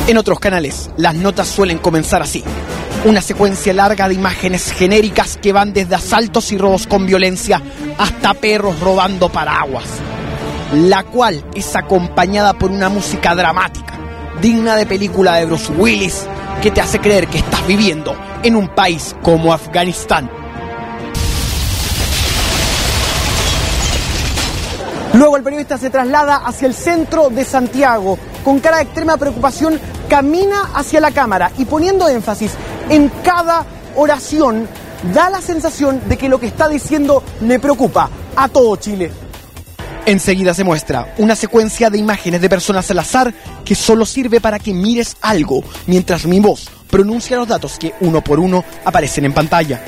[0.07, 2.41] En otros canales, las notas suelen comenzar así.
[3.03, 7.61] Una secuencia larga de imágenes genéricas que van desde asaltos y robos con violencia
[7.97, 9.83] hasta perros robando paraguas.
[10.73, 13.95] La cual es acompañada por una música dramática,
[14.41, 16.25] digna de película de Bruce Willis,
[16.61, 20.29] que te hace creer que estás viviendo en un país como Afganistán.
[25.13, 28.19] Luego el periodista se traslada hacia el centro de Santiago.
[28.43, 29.79] Con cara de extrema preocupación,
[30.09, 32.51] camina hacia la cámara y poniendo énfasis
[32.89, 34.67] en cada oración,
[35.13, 39.11] da la sensación de que lo que está diciendo le preocupa a todo Chile.
[40.05, 43.33] Enseguida se muestra una secuencia de imágenes de personas al azar
[43.65, 48.23] que solo sirve para que mires algo, mientras mi voz pronuncia los datos que uno
[48.23, 49.81] por uno aparecen en pantalla.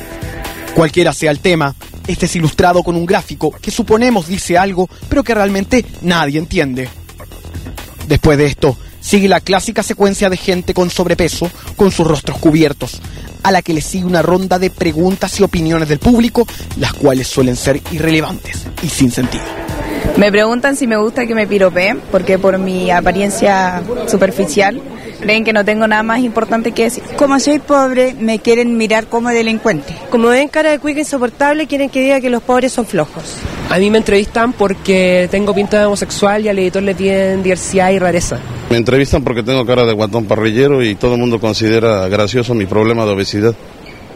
[0.76, 1.74] Cualquiera sea el tema,
[2.08, 6.90] este es ilustrado con un gráfico que suponemos dice algo, pero que realmente nadie entiende.
[8.08, 8.78] Después de esto,
[9.10, 13.02] sigue la clásica secuencia de gente con sobrepeso, con sus rostros cubiertos,
[13.42, 16.46] a la que le sigue una ronda de preguntas y opiniones del público,
[16.78, 19.44] las cuales suelen ser irrelevantes y sin sentido.
[20.16, 24.80] Me preguntan si me gusta que me piropeen, porque por mi apariencia superficial
[25.20, 27.04] creen que no tengo nada más importante que decir.
[27.18, 29.96] Como soy pobre, me quieren mirar como delincuente.
[30.10, 33.38] Como ven cara de cuica insoportable, quieren que diga que los pobres son flojos.
[33.70, 37.92] A mí me entrevistan porque tengo pinta de homosexual y al editor le piden diversidad
[37.92, 38.40] y rareza.
[38.70, 42.66] Me entrevistan porque tengo cara de guatón parrillero y todo el mundo considera gracioso mi
[42.66, 43.56] problema de obesidad.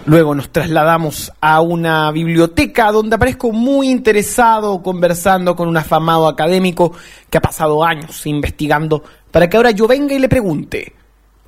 [0.06, 6.92] Luego nos trasladamos a una biblioteca donde aparezco muy interesado conversando con un afamado académico
[7.30, 9.02] que ha pasado años investigando
[9.34, 10.94] para que ahora yo venga y le pregunte,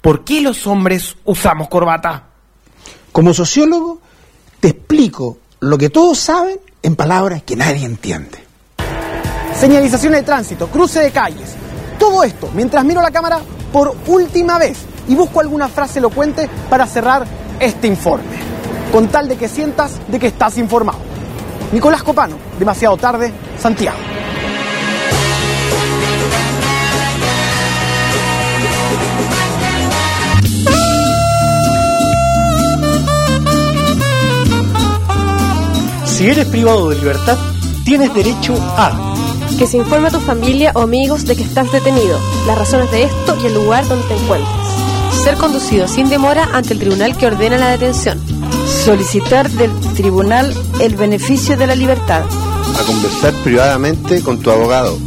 [0.01, 2.23] ¿por qué los hombres usamos corbata?
[3.11, 4.01] Como sociólogo,
[4.59, 8.43] te explico lo que todos saben en palabras que nadie entiende.
[9.53, 11.53] Señalización de tránsito, cruce de calles.
[11.99, 13.39] Todo esto mientras miro la cámara
[13.71, 17.27] por última vez y busco alguna frase elocuente para cerrar
[17.59, 18.35] este informe.
[18.91, 20.97] Con tal de que sientas de que estás informado.
[21.71, 24.04] Nicolás Copano, demasiado tarde, Santiago.
[36.15, 37.37] Si eres privado de libertad,
[37.83, 39.13] tienes derecho a
[39.59, 43.03] Que se informe a tu familia o amigos de que estás detenido, las razones de
[43.03, 44.55] esto y el lugar donde te encuentres.
[45.25, 48.17] Ser conducido sin demora ante el tribunal que ordena la detención.
[48.85, 52.23] Solicitar del tribunal el beneficio de la libertad.
[52.79, 54.97] A conversar privadamente con tu abogado.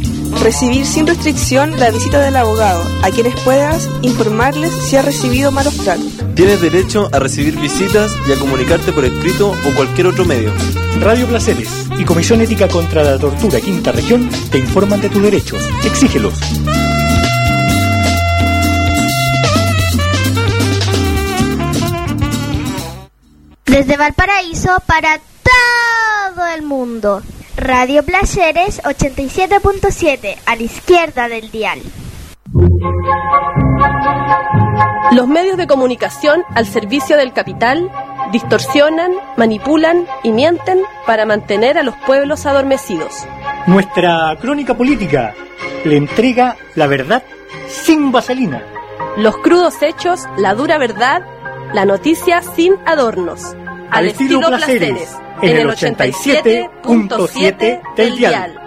[0.43, 5.75] Recibir sin restricción la visita del abogado, a quienes puedas informarles si ha recibido malos
[5.77, 6.18] tratos.
[6.39, 10.53] Tienes derecho a recibir visitas y a comunicarte por escrito o cualquier otro medio.
[11.01, 15.69] Radio Placeres y Comisión Ética contra la Tortura Quinta Región te informan de tus derechos.
[15.83, 16.39] Exígelos.
[23.65, 27.21] Desde Valparaíso para todo el mundo.
[27.57, 31.81] Radio Placeres 87.7 a la izquierda del dial.
[35.11, 37.89] Los medios de comunicación al servicio del capital
[38.31, 43.25] distorsionan, manipulan y mienten para mantener a los pueblos adormecidos.
[43.65, 45.33] Nuestra crónica política
[45.83, 47.23] le entrega la verdad
[47.67, 48.63] sin vaselina.
[49.17, 51.23] Los crudos hechos, la dura verdad,
[51.73, 53.55] la noticia sin adornos.
[53.89, 58.59] al estilo Placeres, en el 87.7 del dial.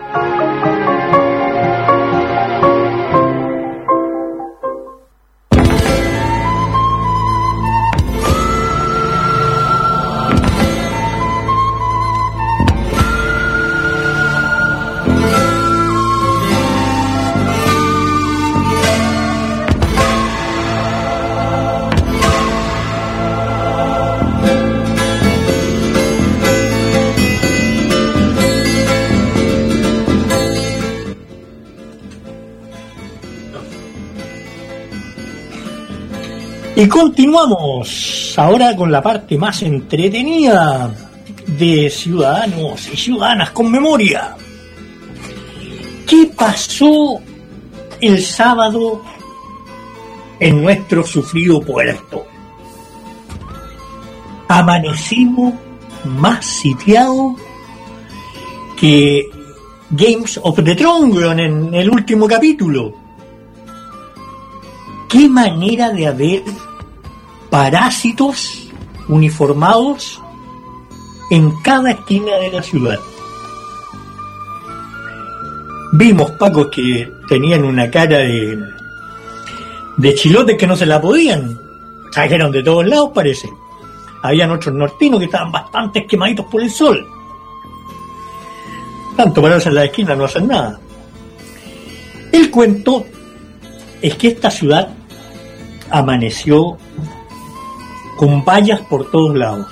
[36.75, 40.91] Y continuamos ahora con la parte más entretenida
[41.47, 44.35] de Ciudadanos y Ciudadanas con Memoria.
[46.07, 47.21] ¿Qué pasó
[48.01, 49.03] el sábado
[50.41, 52.25] en nuestro sufrido puerto?
[54.49, 55.53] Amanecimos
[56.05, 57.35] más sitiados
[58.79, 59.29] que
[59.91, 63.02] Games of the Thrones en el último capítulo.
[65.13, 66.43] ¿Qué manera de haber
[67.51, 68.67] parásitos
[69.09, 70.19] uniformados
[71.31, 72.99] en cada esquina de la ciudad?
[75.93, 81.61] Vimos pacos que tenían una cara de, chilotes que no se la podían.
[82.11, 83.51] Trajeron de todos lados, parece.
[84.23, 87.07] Habían otros nortinos que estaban bastante quemaditos por el sol.
[89.15, 90.81] Tanto pararse en la esquina no hacen nada.
[92.33, 93.05] El cuento
[94.01, 95.02] es que esta ciudad
[95.93, 96.77] amaneció
[98.17, 99.67] con vallas por todos lados.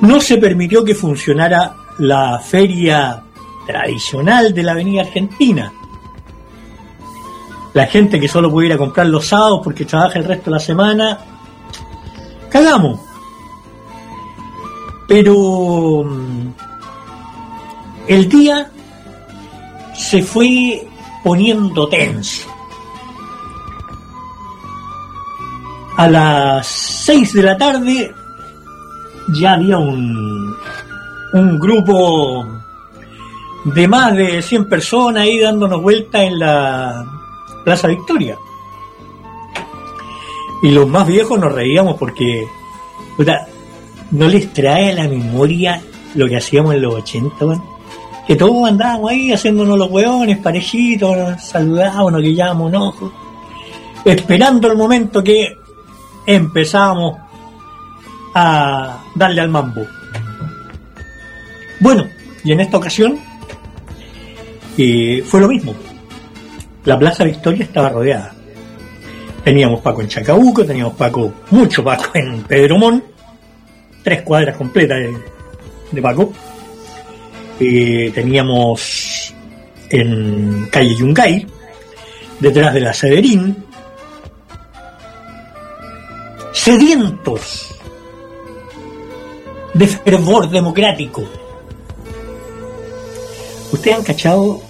[0.00, 3.22] No se permitió que funcionara la feria
[3.66, 5.72] tradicional de la Avenida Argentina.
[7.74, 11.18] La gente que solo pudiera comprar los sábados porque trabaja el resto de la semana,
[12.48, 13.00] cagamos.
[15.06, 16.48] Pero mm,
[18.08, 18.70] el día
[19.94, 20.88] se fue
[21.22, 22.49] poniendo tenso.
[26.00, 28.14] A las 6 de la tarde
[29.38, 30.56] ya había un,
[31.34, 32.46] un grupo
[33.66, 37.04] de más de 100 personas ahí dándonos vueltas en la
[37.66, 38.38] Plaza Victoria.
[40.62, 42.48] Y los más viejos nos reíamos porque
[43.18, 43.46] puta,
[44.12, 45.82] no les trae a la memoria
[46.14, 47.62] lo que hacíamos en los 80, weón.
[48.26, 53.12] que todos andábamos ahí haciéndonos los hueones, parejitos, saludábamos, que llamamos ojos,
[54.06, 55.59] esperando el momento que
[56.26, 57.18] empezamos
[58.34, 59.86] a darle al mambo.
[61.80, 62.06] Bueno,
[62.44, 63.18] y en esta ocasión
[64.76, 65.74] eh, fue lo mismo.
[66.84, 68.32] La Plaza Victoria estaba rodeada.
[69.44, 73.02] Teníamos Paco en Chacabuco, teníamos Paco, mucho Paco en Pedromón,
[74.02, 75.16] tres cuadras completas de,
[75.92, 76.32] de Paco.
[77.58, 79.34] Eh, teníamos
[79.90, 81.46] en calle Yungay,
[82.38, 83.56] detrás de la Severín,
[86.62, 87.74] sedientos
[89.72, 91.24] de fervor democrático.
[93.72, 94.60] ¿Ustedes han cachado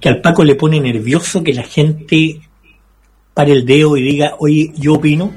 [0.00, 2.40] que al Paco le pone nervioso que la gente
[3.34, 5.30] pare el dedo y diga, oye, yo opino?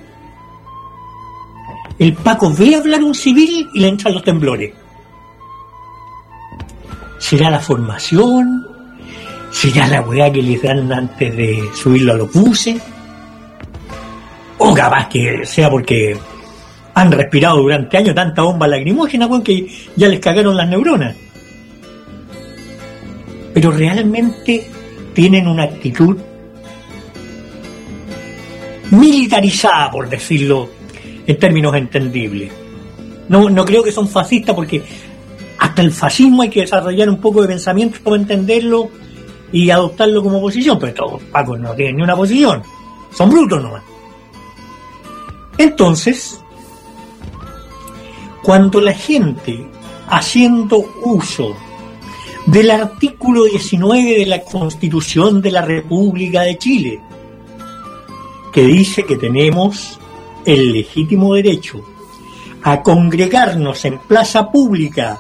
[2.00, 4.74] El Paco ve hablar un civil y le entran los temblores.
[7.20, 8.66] ¿Será la formación?
[9.52, 12.82] ¿Será la weá que les dan antes de subirlo a los buses?
[14.66, 16.16] O capaz que sea porque
[16.94, 21.18] han respirado durante años tanta bomba lacrimógena, weón, que ya les cagaron las neuronas.
[23.54, 24.66] Pero realmente
[25.14, 26.18] tienen una actitud
[28.92, 30.70] militarizada, por decirlo
[31.28, 32.54] en términos entendibles.
[33.28, 34.82] No, no creo que son fascistas porque
[35.60, 38.90] hasta el fascismo hay que desarrollar un poco de pensamiento para entenderlo
[39.52, 42.64] y adoptarlo como posición, pero estos pacos no tienen ni una posición,
[43.12, 43.93] son brutos nomás.
[45.58, 46.42] Entonces,
[48.44, 49.66] cuando la gente
[50.08, 51.56] haciendo uso
[52.46, 57.02] del artículo 19 de la Constitución de la República de Chile,
[58.52, 60.00] que dice que tenemos
[60.46, 61.84] el legítimo derecho
[62.64, 65.20] a congregarnos en plaza pública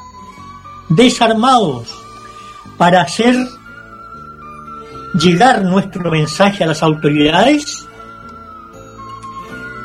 [0.90, 1.94] desarmados
[2.78, 3.36] para hacer
[5.14, 7.88] llegar nuestro mensaje a las autoridades,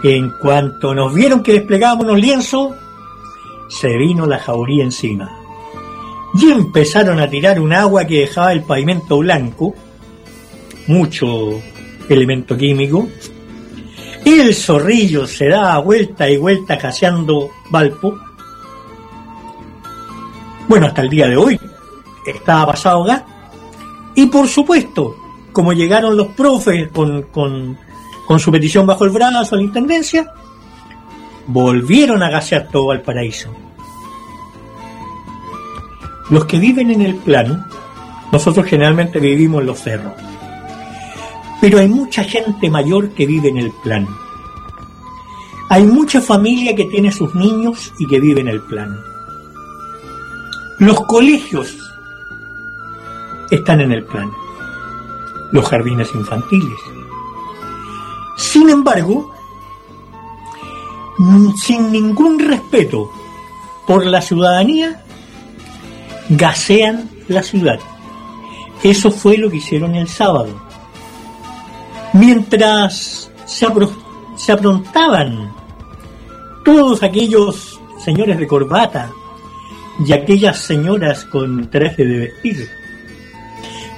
[0.03, 2.75] en cuanto nos vieron que desplegábamos los lienzos,
[3.69, 5.31] se vino la jauría encima.
[6.35, 9.75] Y empezaron a tirar un agua que dejaba el pavimento blanco,
[10.87, 11.61] mucho
[12.09, 13.09] elemento químico,
[14.25, 18.19] El zorrillo se da vuelta y vuelta caseando Valpo.
[20.69, 21.59] Bueno, hasta el día de hoy
[22.27, 23.23] está pasado gas.
[24.15, 25.17] Y por supuesto,
[25.53, 27.79] como llegaron los profes con, con,
[28.29, 30.35] con su petición bajo el brazo a la intendencia,
[31.47, 33.49] volvieron a gasear todo Valparaíso.
[36.29, 37.67] Los que viven en el plan,
[38.31, 40.13] nosotros generalmente vivimos en los cerros.
[41.63, 44.07] Pero hay mucha gente mayor que vive en el plan.
[45.71, 48.95] Hay mucha familia que tiene sus niños y que vive en el plan.
[50.81, 51.75] Los colegios
[53.51, 54.31] están en el plan.
[55.51, 56.98] Los jardines infantiles.
[58.39, 59.35] Sin embargo,
[61.57, 63.11] sin ningún respeto
[63.85, 65.03] por la ciudadanía,
[66.29, 67.81] gasean la ciudad.
[68.83, 70.55] Eso fue lo que hicieron el sábado.
[72.13, 73.67] Mientras se,
[74.37, 75.53] se aprontaban
[76.65, 79.11] todos aquellos señores de corbata
[80.07, 82.71] y aquellas señoras con traje de vestir,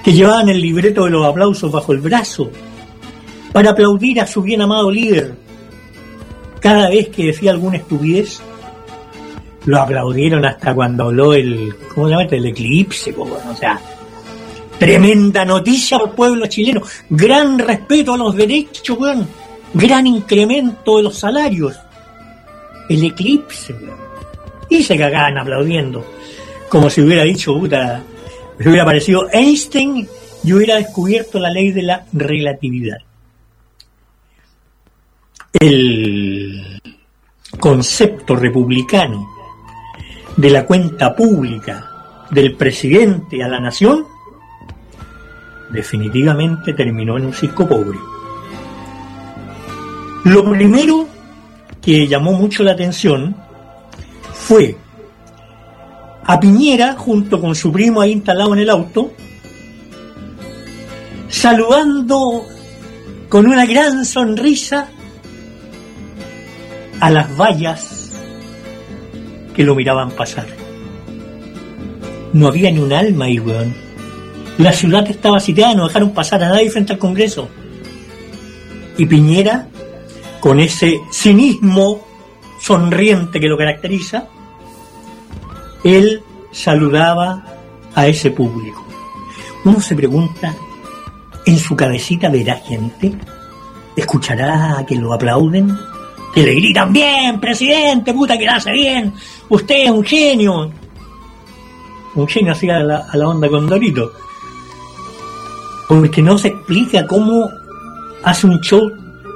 [0.03, 2.49] que llevaban el libreto de los aplausos bajo el brazo,
[3.51, 5.35] para aplaudir a su bien amado líder,
[6.59, 8.41] cada vez que decía alguna estupidez,
[9.65, 12.23] lo aplaudieron hasta cuando habló el, ¿cómo se llama?
[12.23, 13.13] El eclipse,
[14.79, 18.97] tremenda noticia al pueblo chileno, gran respeto a los derechos,
[19.73, 21.75] gran incremento de los salarios,
[22.89, 23.75] el eclipse,
[24.69, 26.05] Y se cagaban aplaudiendo,
[26.69, 28.01] como si hubiera dicho, puta,
[28.57, 30.07] se hubiera aparecido Einstein
[30.43, 32.97] y hubiera descubierto la ley de la relatividad.
[35.53, 36.81] El
[37.59, 39.27] concepto republicano
[40.37, 44.05] de la cuenta pública del presidente a la nación
[45.69, 47.99] definitivamente terminó en un cisco pobre.
[50.25, 51.07] Lo primero
[51.81, 53.35] que llamó mucho la atención
[54.33, 54.77] fue
[56.23, 59.11] a Piñera, junto con su primo ahí instalado en el auto,
[61.27, 62.45] saludando
[63.27, 64.89] con una gran sonrisa
[67.01, 68.11] a las vallas
[69.55, 70.45] que lo miraban pasar.
[72.31, 73.73] No había ni un alma ahí, weón.
[74.57, 77.49] La ciudad estaba sitiada, no dejaron pasar a nadie frente al Congreso.
[78.97, 79.67] Y Piñera,
[80.39, 82.07] con ese cinismo
[82.59, 84.27] sonriente que lo caracteriza,
[85.83, 86.21] él
[86.51, 87.43] saludaba
[87.95, 88.85] a ese público.
[89.65, 90.53] Uno se pregunta,
[91.47, 93.13] ¿en su cabecita verá gente?
[93.95, 95.75] ¿Escuchará que lo aplauden?
[96.33, 99.13] Que le gritan bien, presidente, puta que lo hace bien,
[99.49, 100.71] usted es un genio.
[102.15, 104.13] Un genio así a la, a la onda con Dorito.
[105.87, 107.49] Porque no se explica cómo
[108.23, 108.81] hace un show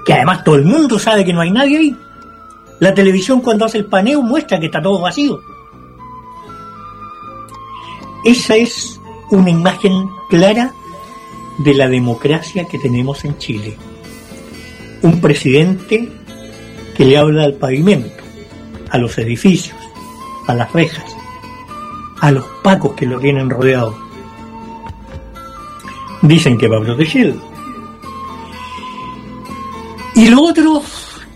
[0.06, 1.96] que además todo el mundo sabe que no hay nadie ahí.
[2.80, 5.42] La televisión cuando hace el paneo muestra que está todo vacío.
[8.24, 9.00] Esa es
[9.32, 10.74] una imagen clara
[11.58, 13.78] de la democracia que tenemos en Chile.
[15.02, 16.12] Un presidente
[16.96, 18.24] que le habla al pavimento,
[18.90, 19.76] a los edificios,
[20.48, 21.16] a las rejas,
[22.22, 23.96] a los pacos que lo tienen rodeado.
[26.22, 27.42] Dicen que va a protegerlo.
[30.16, 30.82] Y lo otro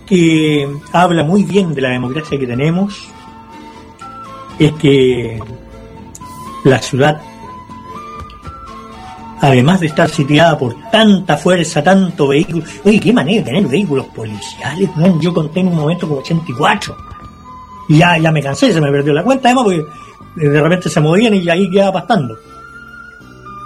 [0.07, 3.09] que habla muy bien de la democracia que tenemos
[4.57, 5.39] es que
[6.63, 7.21] la ciudad
[9.41, 12.63] además de estar sitiada por tanta fuerza, tanto vehículo.
[12.83, 16.95] Oye, qué manera de tener vehículos policiales, Yo conté en un momento como 84.
[17.89, 19.85] Y ya, ya me cansé, se me perdió la cuenta, además, porque
[20.35, 22.37] de repente se movían y ahí quedaba pastando.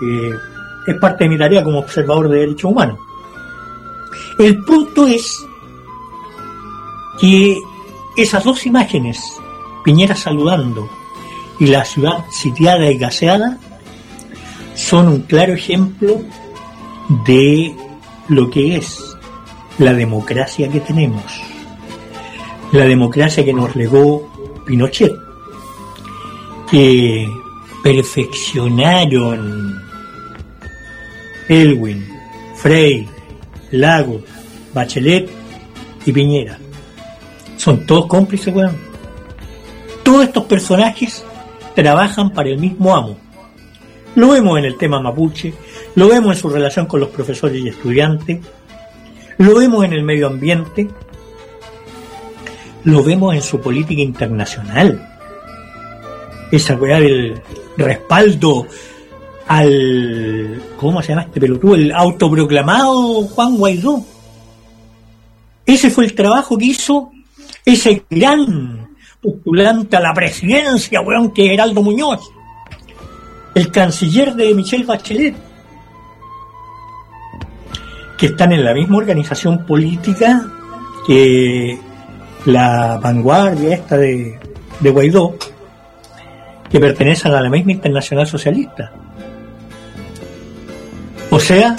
[0.01, 0.33] Eh,
[0.87, 2.99] es parte de mi tarea como observador de derechos humanos.
[4.39, 5.45] El punto es
[7.19, 7.57] que
[8.17, 9.19] esas dos imágenes,
[9.83, 10.89] Piñera saludando
[11.59, 13.57] y la ciudad sitiada y gaseada,
[14.75, 16.21] son un claro ejemplo
[17.25, 17.75] de
[18.29, 18.99] lo que es
[19.77, 21.23] la democracia que tenemos,
[22.71, 24.31] la democracia que nos legó
[24.65, 25.13] Pinochet,
[26.69, 27.27] que
[27.83, 29.81] perfeccionaron
[31.49, 32.07] Elwin,
[32.55, 33.07] Frey,
[33.71, 34.21] Lago,
[34.73, 35.29] Bachelet
[36.05, 36.57] y Piñera.
[37.57, 38.77] Son todos cómplices, weón.
[40.03, 41.23] Todos estos personajes
[41.75, 43.17] trabajan para el mismo amo,
[44.15, 45.53] lo vemos en el tema mapuche,
[45.95, 48.39] lo vemos en su relación con los profesores y estudiantes,
[49.37, 50.87] lo vemos en el medio ambiente,
[52.83, 55.09] lo vemos en su política internacional.
[56.51, 57.41] Esa weá del
[57.77, 58.67] respaldo
[59.47, 60.61] al.
[60.77, 61.75] ¿Cómo se llama este pelotudo?
[61.75, 64.03] El autoproclamado Juan Guaidó.
[65.65, 67.11] Ese fue el trabajo que hizo
[67.65, 68.89] ese gran
[69.21, 72.29] postulante a la presidencia, weón, que es Heraldo Muñoz,
[73.55, 75.35] el canciller de Michelle Bachelet,
[78.17, 80.45] que están en la misma organización política
[81.05, 81.77] que
[82.45, 84.39] la vanguardia esta de,
[84.79, 85.35] de Guaidó,
[86.69, 88.91] que pertenecen a la misma internacional socialista.
[91.29, 91.75] O sea,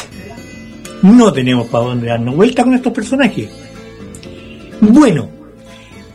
[1.02, 3.48] no tenemos para dónde darnos vuelta con estos personajes.
[4.80, 5.28] Bueno,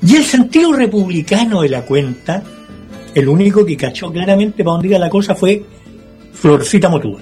[0.01, 2.43] y el sentido republicano de la cuenta,
[3.19, 5.63] el único que cachó claramente para dónde iba la cosa fue
[6.33, 7.19] Florcita Motúa.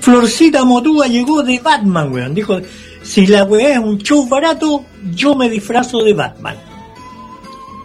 [0.00, 2.34] Florcita Motúa llegó de Batman, weón.
[2.34, 2.58] Dijo,
[3.02, 4.84] si la weá es un show barato,
[5.14, 6.56] yo me disfrazo de Batman.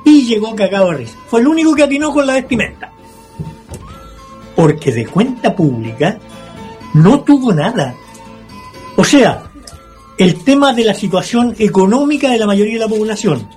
[0.05, 1.17] Y llegó cagado de risa.
[1.27, 2.91] Fue el único que atinó con la vestimenta.
[4.55, 6.17] Porque de cuenta pública
[6.93, 7.95] no tuvo nada.
[8.97, 9.43] O sea,
[10.17, 13.47] el tema de la situación económica de la mayoría de la población,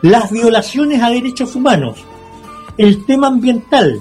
[0.00, 1.98] las violaciones a derechos humanos,
[2.78, 4.00] el tema ambiental,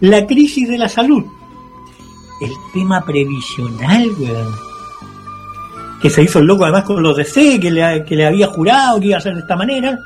[0.00, 1.24] la crisis de la salud,
[2.40, 4.54] el tema previsional, weón.
[6.00, 9.00] Que se hizo el loco además con los DC, que le, que le había jurado
[9.00, 9.98] que iba a ser de esta manera.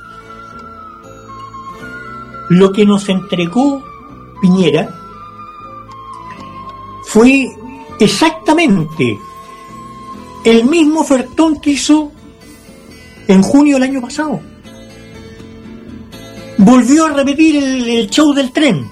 [2.48, 3.84] Lo que nos entregó
[4.40, 4.88] Piñera
[7.04, 7.46] fue
[8.00, 9.18] exactamente
[10.44, 12.10] el mismo ofertón que hizo
[13.28, 14.40] en junio del año pasado.
[16.64, 18.88] Volvió a repetir el, show del tren.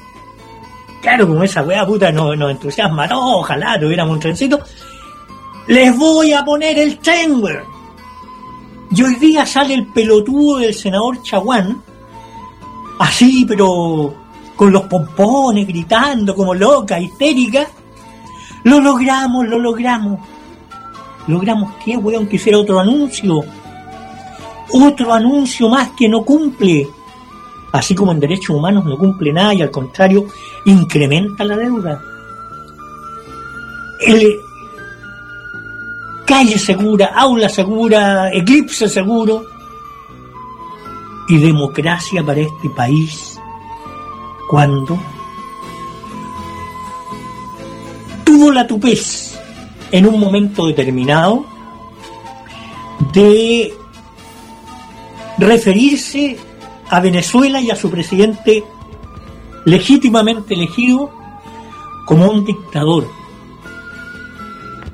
[1.00, 4.58] Claro, como esa weá puta nos, nos entusiasma, no, ojalá tuviéramos un trencito.
[5.68, 7.62] Les voy a poner el tren, weón.
[8.90, 11.80] Y hoy día sale el pelotudo del senador Chaguán,
[12.98, 14.14] así, pero
[14.56, 17.68] con los pompones, gritando como loca, histérica.
[18.64, 20.18] Lo logramos, lo logramos.
[21.28, 22.26] ¿Logramos qué, weón?
[22.26, 23.44] Que hiciera otro anuncio.
[24.72, 26.88] Otro anuncio más que no cumple.
[27.72, 30.26] Así como en derechos humanos no cumple nada y al contrario
[30.64, 32.02] incrementa la deuda.
[36.26, 39.44] Calle segura, aula segura, eclipse seguro
[41.28, 43.38] y democracia para este país
[44.48, 44.98] cuando
[48.24, 49.38] tuvo la tupez
[49.92, 51.44] en un momento determinado
[53.12, 53.74] de
[55.38, 56.38] referirse
[56.90, 58.64] a Venezuela y a su presidente
[59.64, 61.10] legítimamente elegido
[62.04, 63.08] como un dictador.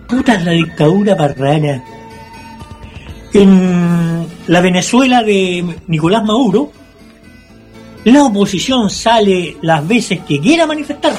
[0.07, 1.82] Puta la dictadura parrana.
[3.32, 6.70] En la Venezuela de Nicolás Maduro,
[8.05, 11.14] la oposición sale las veces que quiera manifestar.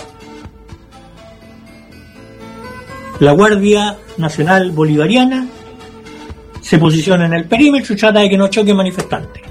[3.20, 5.48] La Guardia Nacional Bolivariana
[6.62, 9.47] se posiciona en el perímetro y trata de que no choque manifestantes.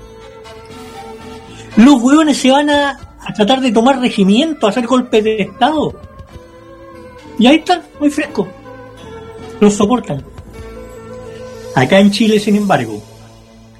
[1.76, 6.00] Los hueones se van a, a tratar de tomar regimiento, a hacer golpes de Estado.
[7.38, 8.48] Y ahí están, muy fresco.
[9.60, 10.24] Los soportan.
[11.74, 13.02] Acá en Chile, sin embargo,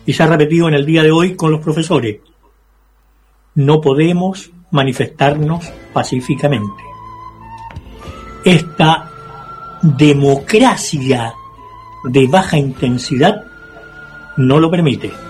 [0.05, 2.20] y se ha repetido en el día de hoy con los profesores,
[3.55, 6.82] no podemos manifestarnos pacíficamente.
[8.44, 9.11] Esta
[9.82, 11.32] democracia
[12.05, 13.44] de baja intensidad
[14.36, 15.26] no lo permite.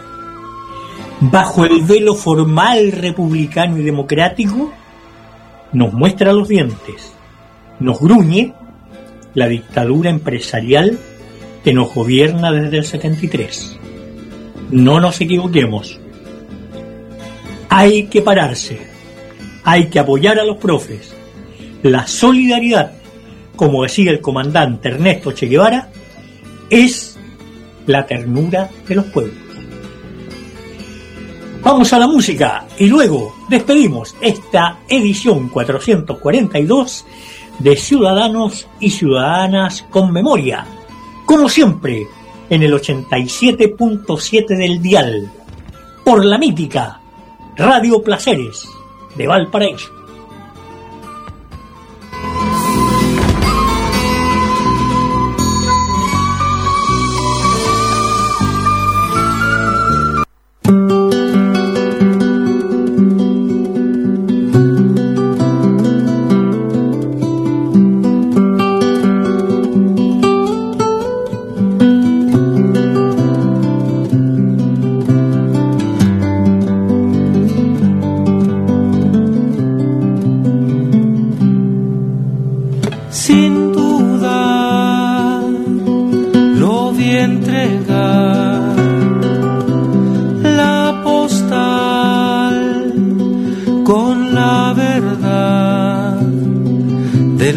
[1.20, 4.72] Bajo el velo formal republicano y democrático,
[5.72, 7.12] nos muestra los dientes,
[7.80, 8.52] nos gruñe
[9.34, 10.98] la dictadura empresarial
[11.64, 13.78] que nos gobierna desde el 73.
[14.70, 15.98] No nos equivoquemos.
[17.68, 18.78] Hay que pararse,
[19.64, 21.14] hay que apoyar a los profes.
[21.82, 22.92] La solidaridad
[23.56, 25.88] como decía el comandante Ernesto Che Guevara,
[26.70, 27.18] es
[27.86, 29.45] la ternura de los pueblos.
[31.66, 37.04] Vamos a la música y luego despedimos esta edición 442
[37.58, 40.64] de Ciudadanos y Ciudadanas con Memoria,
[41.24, 42.06] como siempre
[42.50, 45.28] en el 87.7 del dial,
[46.04, 47.00] por la mítica
[47.56, 48.68] Radio Placeres
[49.16, 49.95] de Valparaíso.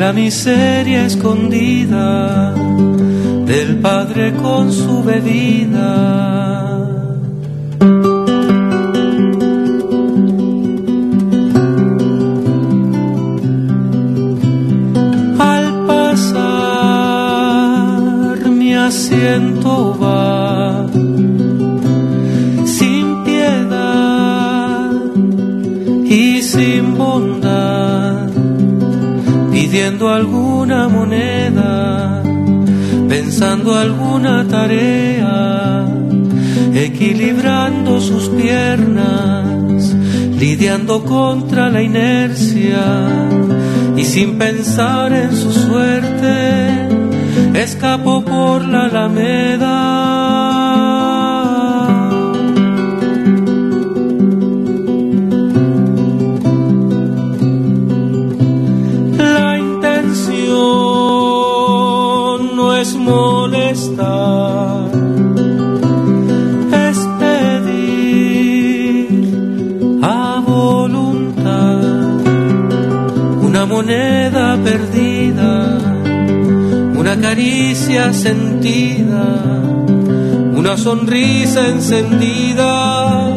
[0.09, 2.55] La miseria escondida,
[3.45, 6.25] del padre con su bebida.
[15.37, 16.49] Al pasar
[18.49, 20.28] mi asiento va
[29.89, 32.21] pidiendo alguna moneda,
[33.09, 35.87] pensando alguna tarea,
[36.75, 39.95] equilibrando sus piernas,
[40.37, 42.83] lidiando contra la inercia
[43.97, 46.87] y sin pensar en su suerte,
[47.55, 50.48] escapó por la alameda.
[77.21, 79.41] Caricia sentida,
[80.53, 83.29] una sonrisa encendida,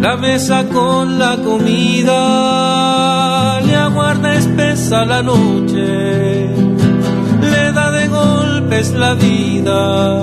[0.00, 2.16] la mesa con la comida,
[3.60, 6.48] le aguarda espesa la noche,
[7.52, 10.22] le da de golpes la vida,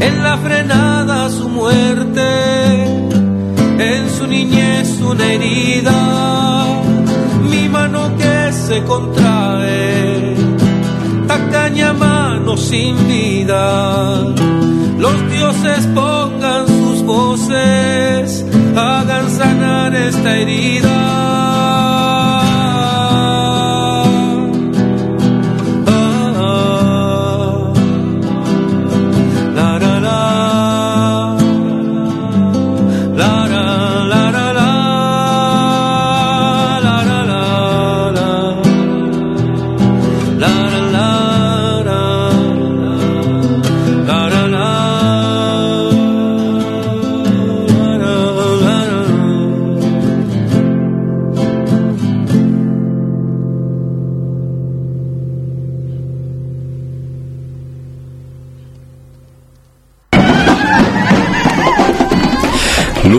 [0.00, 2.84] en la frenada su muerte,
[3.78, 6.46] en su niñez una herida
[7.50, 10.15] mi mano que se contrae,
[11.76, 14.24] tacaña mano sin vida.
[14.98, 21.55] Los dioses pongan sus voces, hagan sanar esta herida.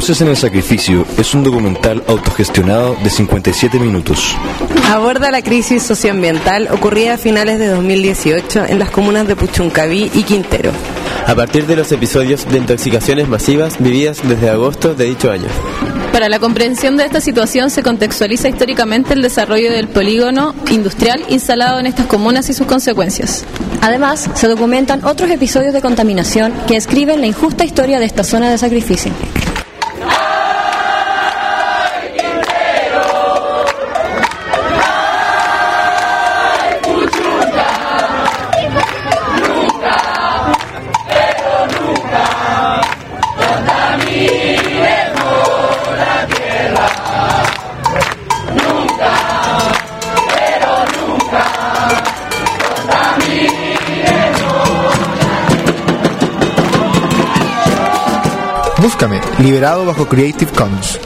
[0.08, 4.38] Luces en el Sacrificio es un documental autogestionado de 57 minutos.
[4.90, 10.24] Aborda la crisis socioambiental ocurrida a finales de 2018 en las comunas de Puchuncaví y
[10.24, 10.72] Quintero.
[11.26, 15.50] A partir de los episodios de intoxicaciones masivas vividas desde agosto de dicho año.
[16.14, 21.82] Para la comprensión de esta situación se contextualiza históricamente el desarrollo del polígono industrial instalado
[21.82, 23.44] en estas comunas y sus consecuencias.
[23.82, 28.50] Además, se documentan otros episodios de contaminación que describen la injusta historia de esta zona
[28.50, 29.12] de sacrificio.
[59.40, 61.00] Liberado bajo Creative Commons.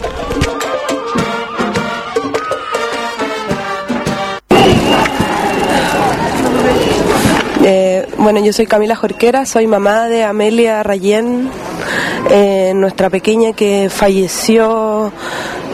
[7.63, 11.49] Eh, bueno, yo soy Camila Jorquera, soy mamá de Amelia Rayén,
[12.29, 15.11] eh, nuestra pequeña que falleció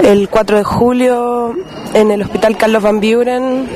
[0.04, 1.56] el 4 de julio
[1.94, 3.70] en el Hospital Carlos Van Buren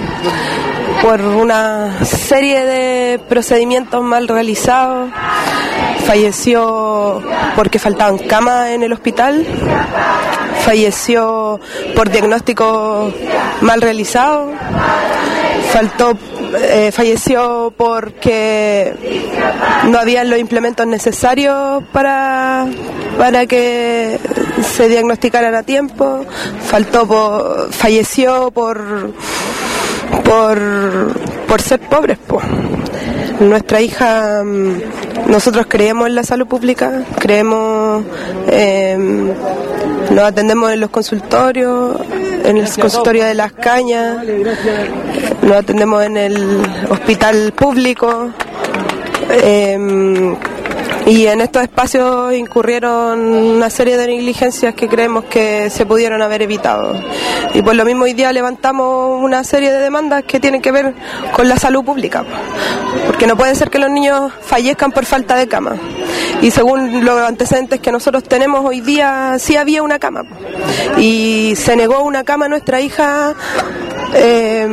[1.02, 5.10] por una serie de procedimientos mal realizados.
[6.12, 7.22] Falleció
[7.56, 9.46] porque faltaban camas en el hospital.
[10.66, 11.58] Falleció
[11.96, 13.14] por diagnóstico
[13.62, 14.52] mal realizado.
[15.72, 16.18] Faltó
[16.60, 18.94] eh, falleció porque
[19.88, 22.66] no habían los implementos necesarios para,
[23.18, 24.20] para que
[24.76, 26.26] se diagnosticaran a tiempo,
[26.66, 29.14] faltó falleció por,
[30.26, 30.60] por,
[31.48, 32.18] por ser pobres.
[32.18, 32.42] po.
[33.42, 34.82] Nuestra hija, mm,
[35.28, 38.04] nosotros creemos en la salud pública, creemos,
[38.48, 38.96] eh,
[40.12, 41.98] nos atendemos en los consultorios,
[42.46, 44.24] en el consultorio de las cañas,
[45.42, 48.30] nos atendemos en el hospital público.
[49.32, 50.36] eh,
[51.06, 56.42] y en estos espacios incurrieron una serie de negligencias que creemos que se pudieron haber
[56.44, 56.94] evitado.
[57.54, 60.94] Y por lo mismo hoy día levantamos una serie de demandas que tienen que ver
[61.34, 62.24] con la salud pública,
[63.06, 65.76] porque no puede ser que los niños fallezcan por falta de cama.
[66.42, 70.24] Y según los antecedentes que nosotros tenemos hoy día, sí había una cama.
[70.98, 73.34] Y se negó una cama a nuestra hija.
[74.14, 74.68] eh,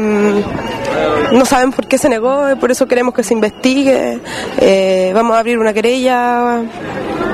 [1.32, 4.18] no saben por qué se negó, por eso queremos que se investigue.
[4.60, 6.17] Eh, vamos a abrir una querella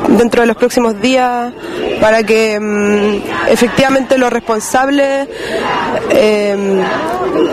[0.08, 1.52] dentro de los próximos días
[2.00, 5.28] para que mm, efectivamente los responsables
[6.10, 6.84] eh,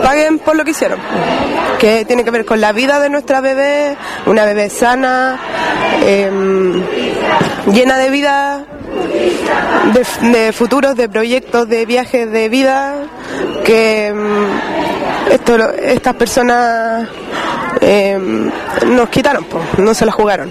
[0.02, 0.98] paguen por lo que hicieron,
[1.78, 5.38] que tiene que ver con la vida de nuestra bebé, una bebé sana,
[6.04, 6.30] eh,
[7.72, 8.64] llena de vida,
[10.22, 12.94] de, futuros, de proyectos, de viajes de vida,
[13.64, 14.91] que mm,
[15.30, 17.08] esto, estas personas
[17.80, 18.18] eh,
[18.86, 20.50] nos quitaron, po, no se la jugaron.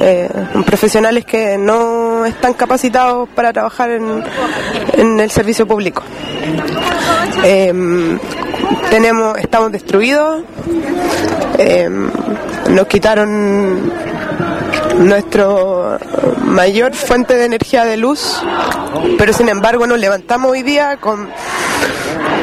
[0.00, 0.28] Eh,
[0.66, 4.24] profesionales que no están capacitados para trabajar en,
[4.94, 6.02] en el servicio público.
[7.44, 8.18] Eh,
[8.90, 10.42] tenemos, estamos destruidos,
[11.58, 11.88] eh,
[12.68, 13.92] nos quitaron
[14.98, 15.98] nuestro
[16.44, 18.42] mayor fuente de energía de luz,
[19.18, 21.28] pero sin embargo nos levantamos hoy día con,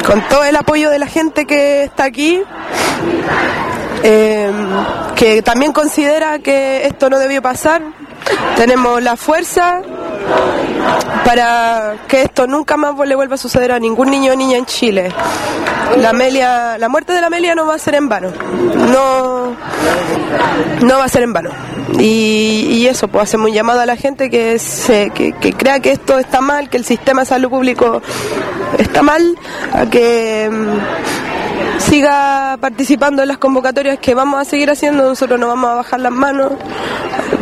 [0.05, 2.41] con todo el apoyo de la gente que está aquí,
[4.03, 4.51] eh,
[5.15, 7.81] que también considera que esto no debió pasar.
[8.55, 9.81] Tenemos la fuerza
[11.25, 14.65] para que esto nunca más le vuelva a suceder a ningún niño o niña en
[14.65, 15.11] Chile.
[15.97, 18.31] La Amelia, la muerte de la Amelia no va a ser en vano.
[18.91, 19.55] No,
[20.81, 21.49] no va a ser en vano.
[21.99, 24.59] Y, eso, pues hacemos un llamado a la gente que,
[25.13, 28.01] que, que crea que esto está mal, que el sistema de salud público
[28.77, 29.37] está mal,
[29.73, 30.49] a que
[31.79, 35.99] siga participando en las convocatorias que vamos a seguir haciendo, nosotros no vamos a bajar
[35.99, 36.53] las manos,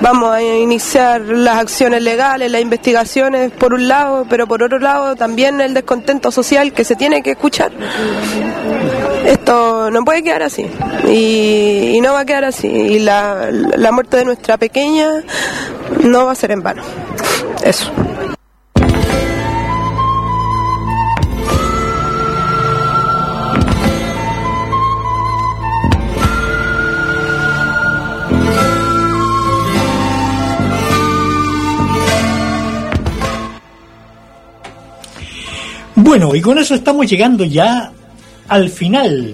[0.01, 5.15] vamos a iniciar las acciones legales, las investigaciones por un lado, pero por otro lado
[5.15, 7.71] también el descontento social que se tiene que escuchar.
[9.25, 10.67] Esto no puede quedar así
[11.07, 15.23] y, y no va a quedar así y la, la muerte de nuestra pequeña
[16.03, 16.83] no va a ser en vano.
[17.63, 17.91] Eso.
[36.05, 37.91] Bueno, y con eso estamos llegando ya
[38.47, 39.33] al final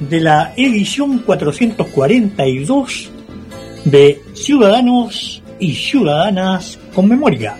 [0.00, 3.10] de la edición 442
[3.84, 7.54] de Ciudadanos y Ciudadanas con Memoria.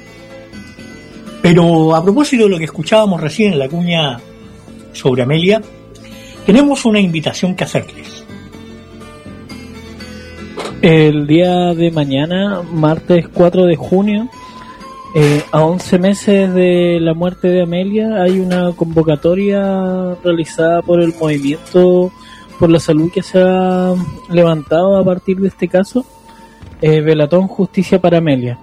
[1.41, 4.19] Pero a propósito de lo que escuchábamos recién en la cuña
[4.93, 5.63] sobre Amelia,
[6.45, 8.25] tenemos una invitación que hacerles.
[10.83, 14.29] El día de mañana, martes 4 de junio,
[15.15, 21.13] eh, a 11 meses de la muerte de Amelia, hay una convocatoria realizada por el
[21.21, 22.11] movimiento
[22.59, 23.95] por la salud que se ha
[24.31, 26.07] levantado a partir de este caso,
[26.81, 28.59] eh, Velatón Justicia para Amelia.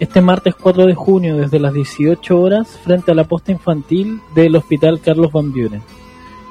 [0.00, 4.56] Este martes 4 de junio, desde las 18 horas, frente a la posta infantil del
[4.56, 5.82] Hospital Carlos Van Buren.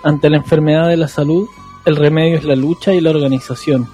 [0.03, 1.47] Ante la enfermedad de la salud,
[1.85, 3.89] el remedio es la lucha y la organización.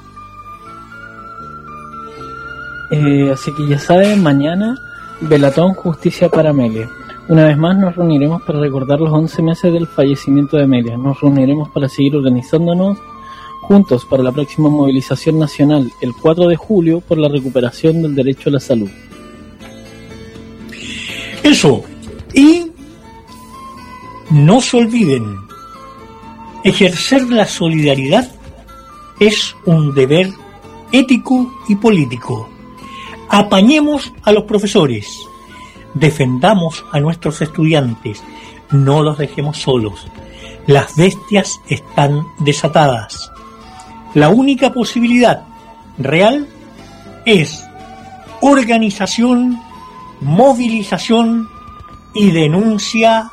[2.91, 4.75] Eh, así que ya saben, mañana
[5.21, 6.89] Velatón Justicia para Amelia.
[7.27, 10.97] Una vez más nos reuniremos para recordar los 11 meses del fallecimiento de Amelia.
[10.97, 12.97] Nos reuniremos para seguir organizándonos
[13.61, 18.49] juntos para la próxima movilización nacional el 4 de julio por la recuperación del derecho
[18.49, 18.89] a la salud.
[21.43, 21.83] Eso.
[22.33, 22.71] Y
[24.31, 25.37] no se olviden,
[26.63, 28.31] ejercer la solidaridad
[29.19, 30.29] es un deber
[30.91, 32.49] ético y político.
[33.29, 35.27] Apañemos a los profesores,
[35.93, 38.23] defendamos a nuestros estudiantes,
[38.71, 40.07] no los dejemos solos.
[40.65, 43.31] Las bestias están desatadas.
[44.13, 45.43] La única posibilidad
[45.97, 46.47] real
[47.25, 47.65] es
[48.41, 49.59] organización,
[50.21, 51.47] movilización
[52.13, 53.31] y denuncia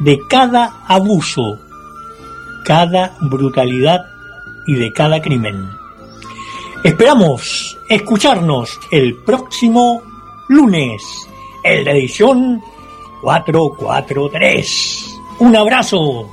[0.00, 1.60] de cada abuso,
[2.64, 4.00] cada brutalidad
[4.66, 5.68] y de cada crimen.
[6.84, 10.02] Esperamos escucharnos el próximo
[10.50, 11.02] lunes
[11.62, 12.62] en la edición
[13.22, 15.18] 443.
[15.38, 16.28] Un abrazo.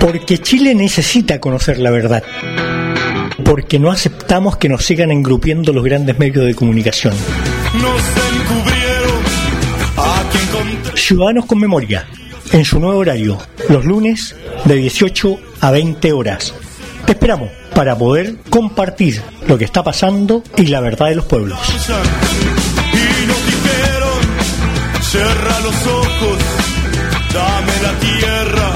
[0.00, 2.24] Porque Chile necesita conocer la verdad.
[3.46, 7.14] Porque no aceptamos que nos sigan engrupiendo los grandes medios de comunicación.
[10.94, 12.06] Ciudadanos con Memoria,
[12.52, 13.38] en su nuevo horario,
[13.68, 14.34] los lunes
[14.64, 16.54] de 18 a 20 horas.
[17.06, 21.58] Te esperamos para poder compartir lo que está pasando y la verdad de los pueblos.
[21.62, 24.18] Y nos dijeron,
[25.02, 26.38] cierra los ojos,
[27.32, 28.72] dame la tierra.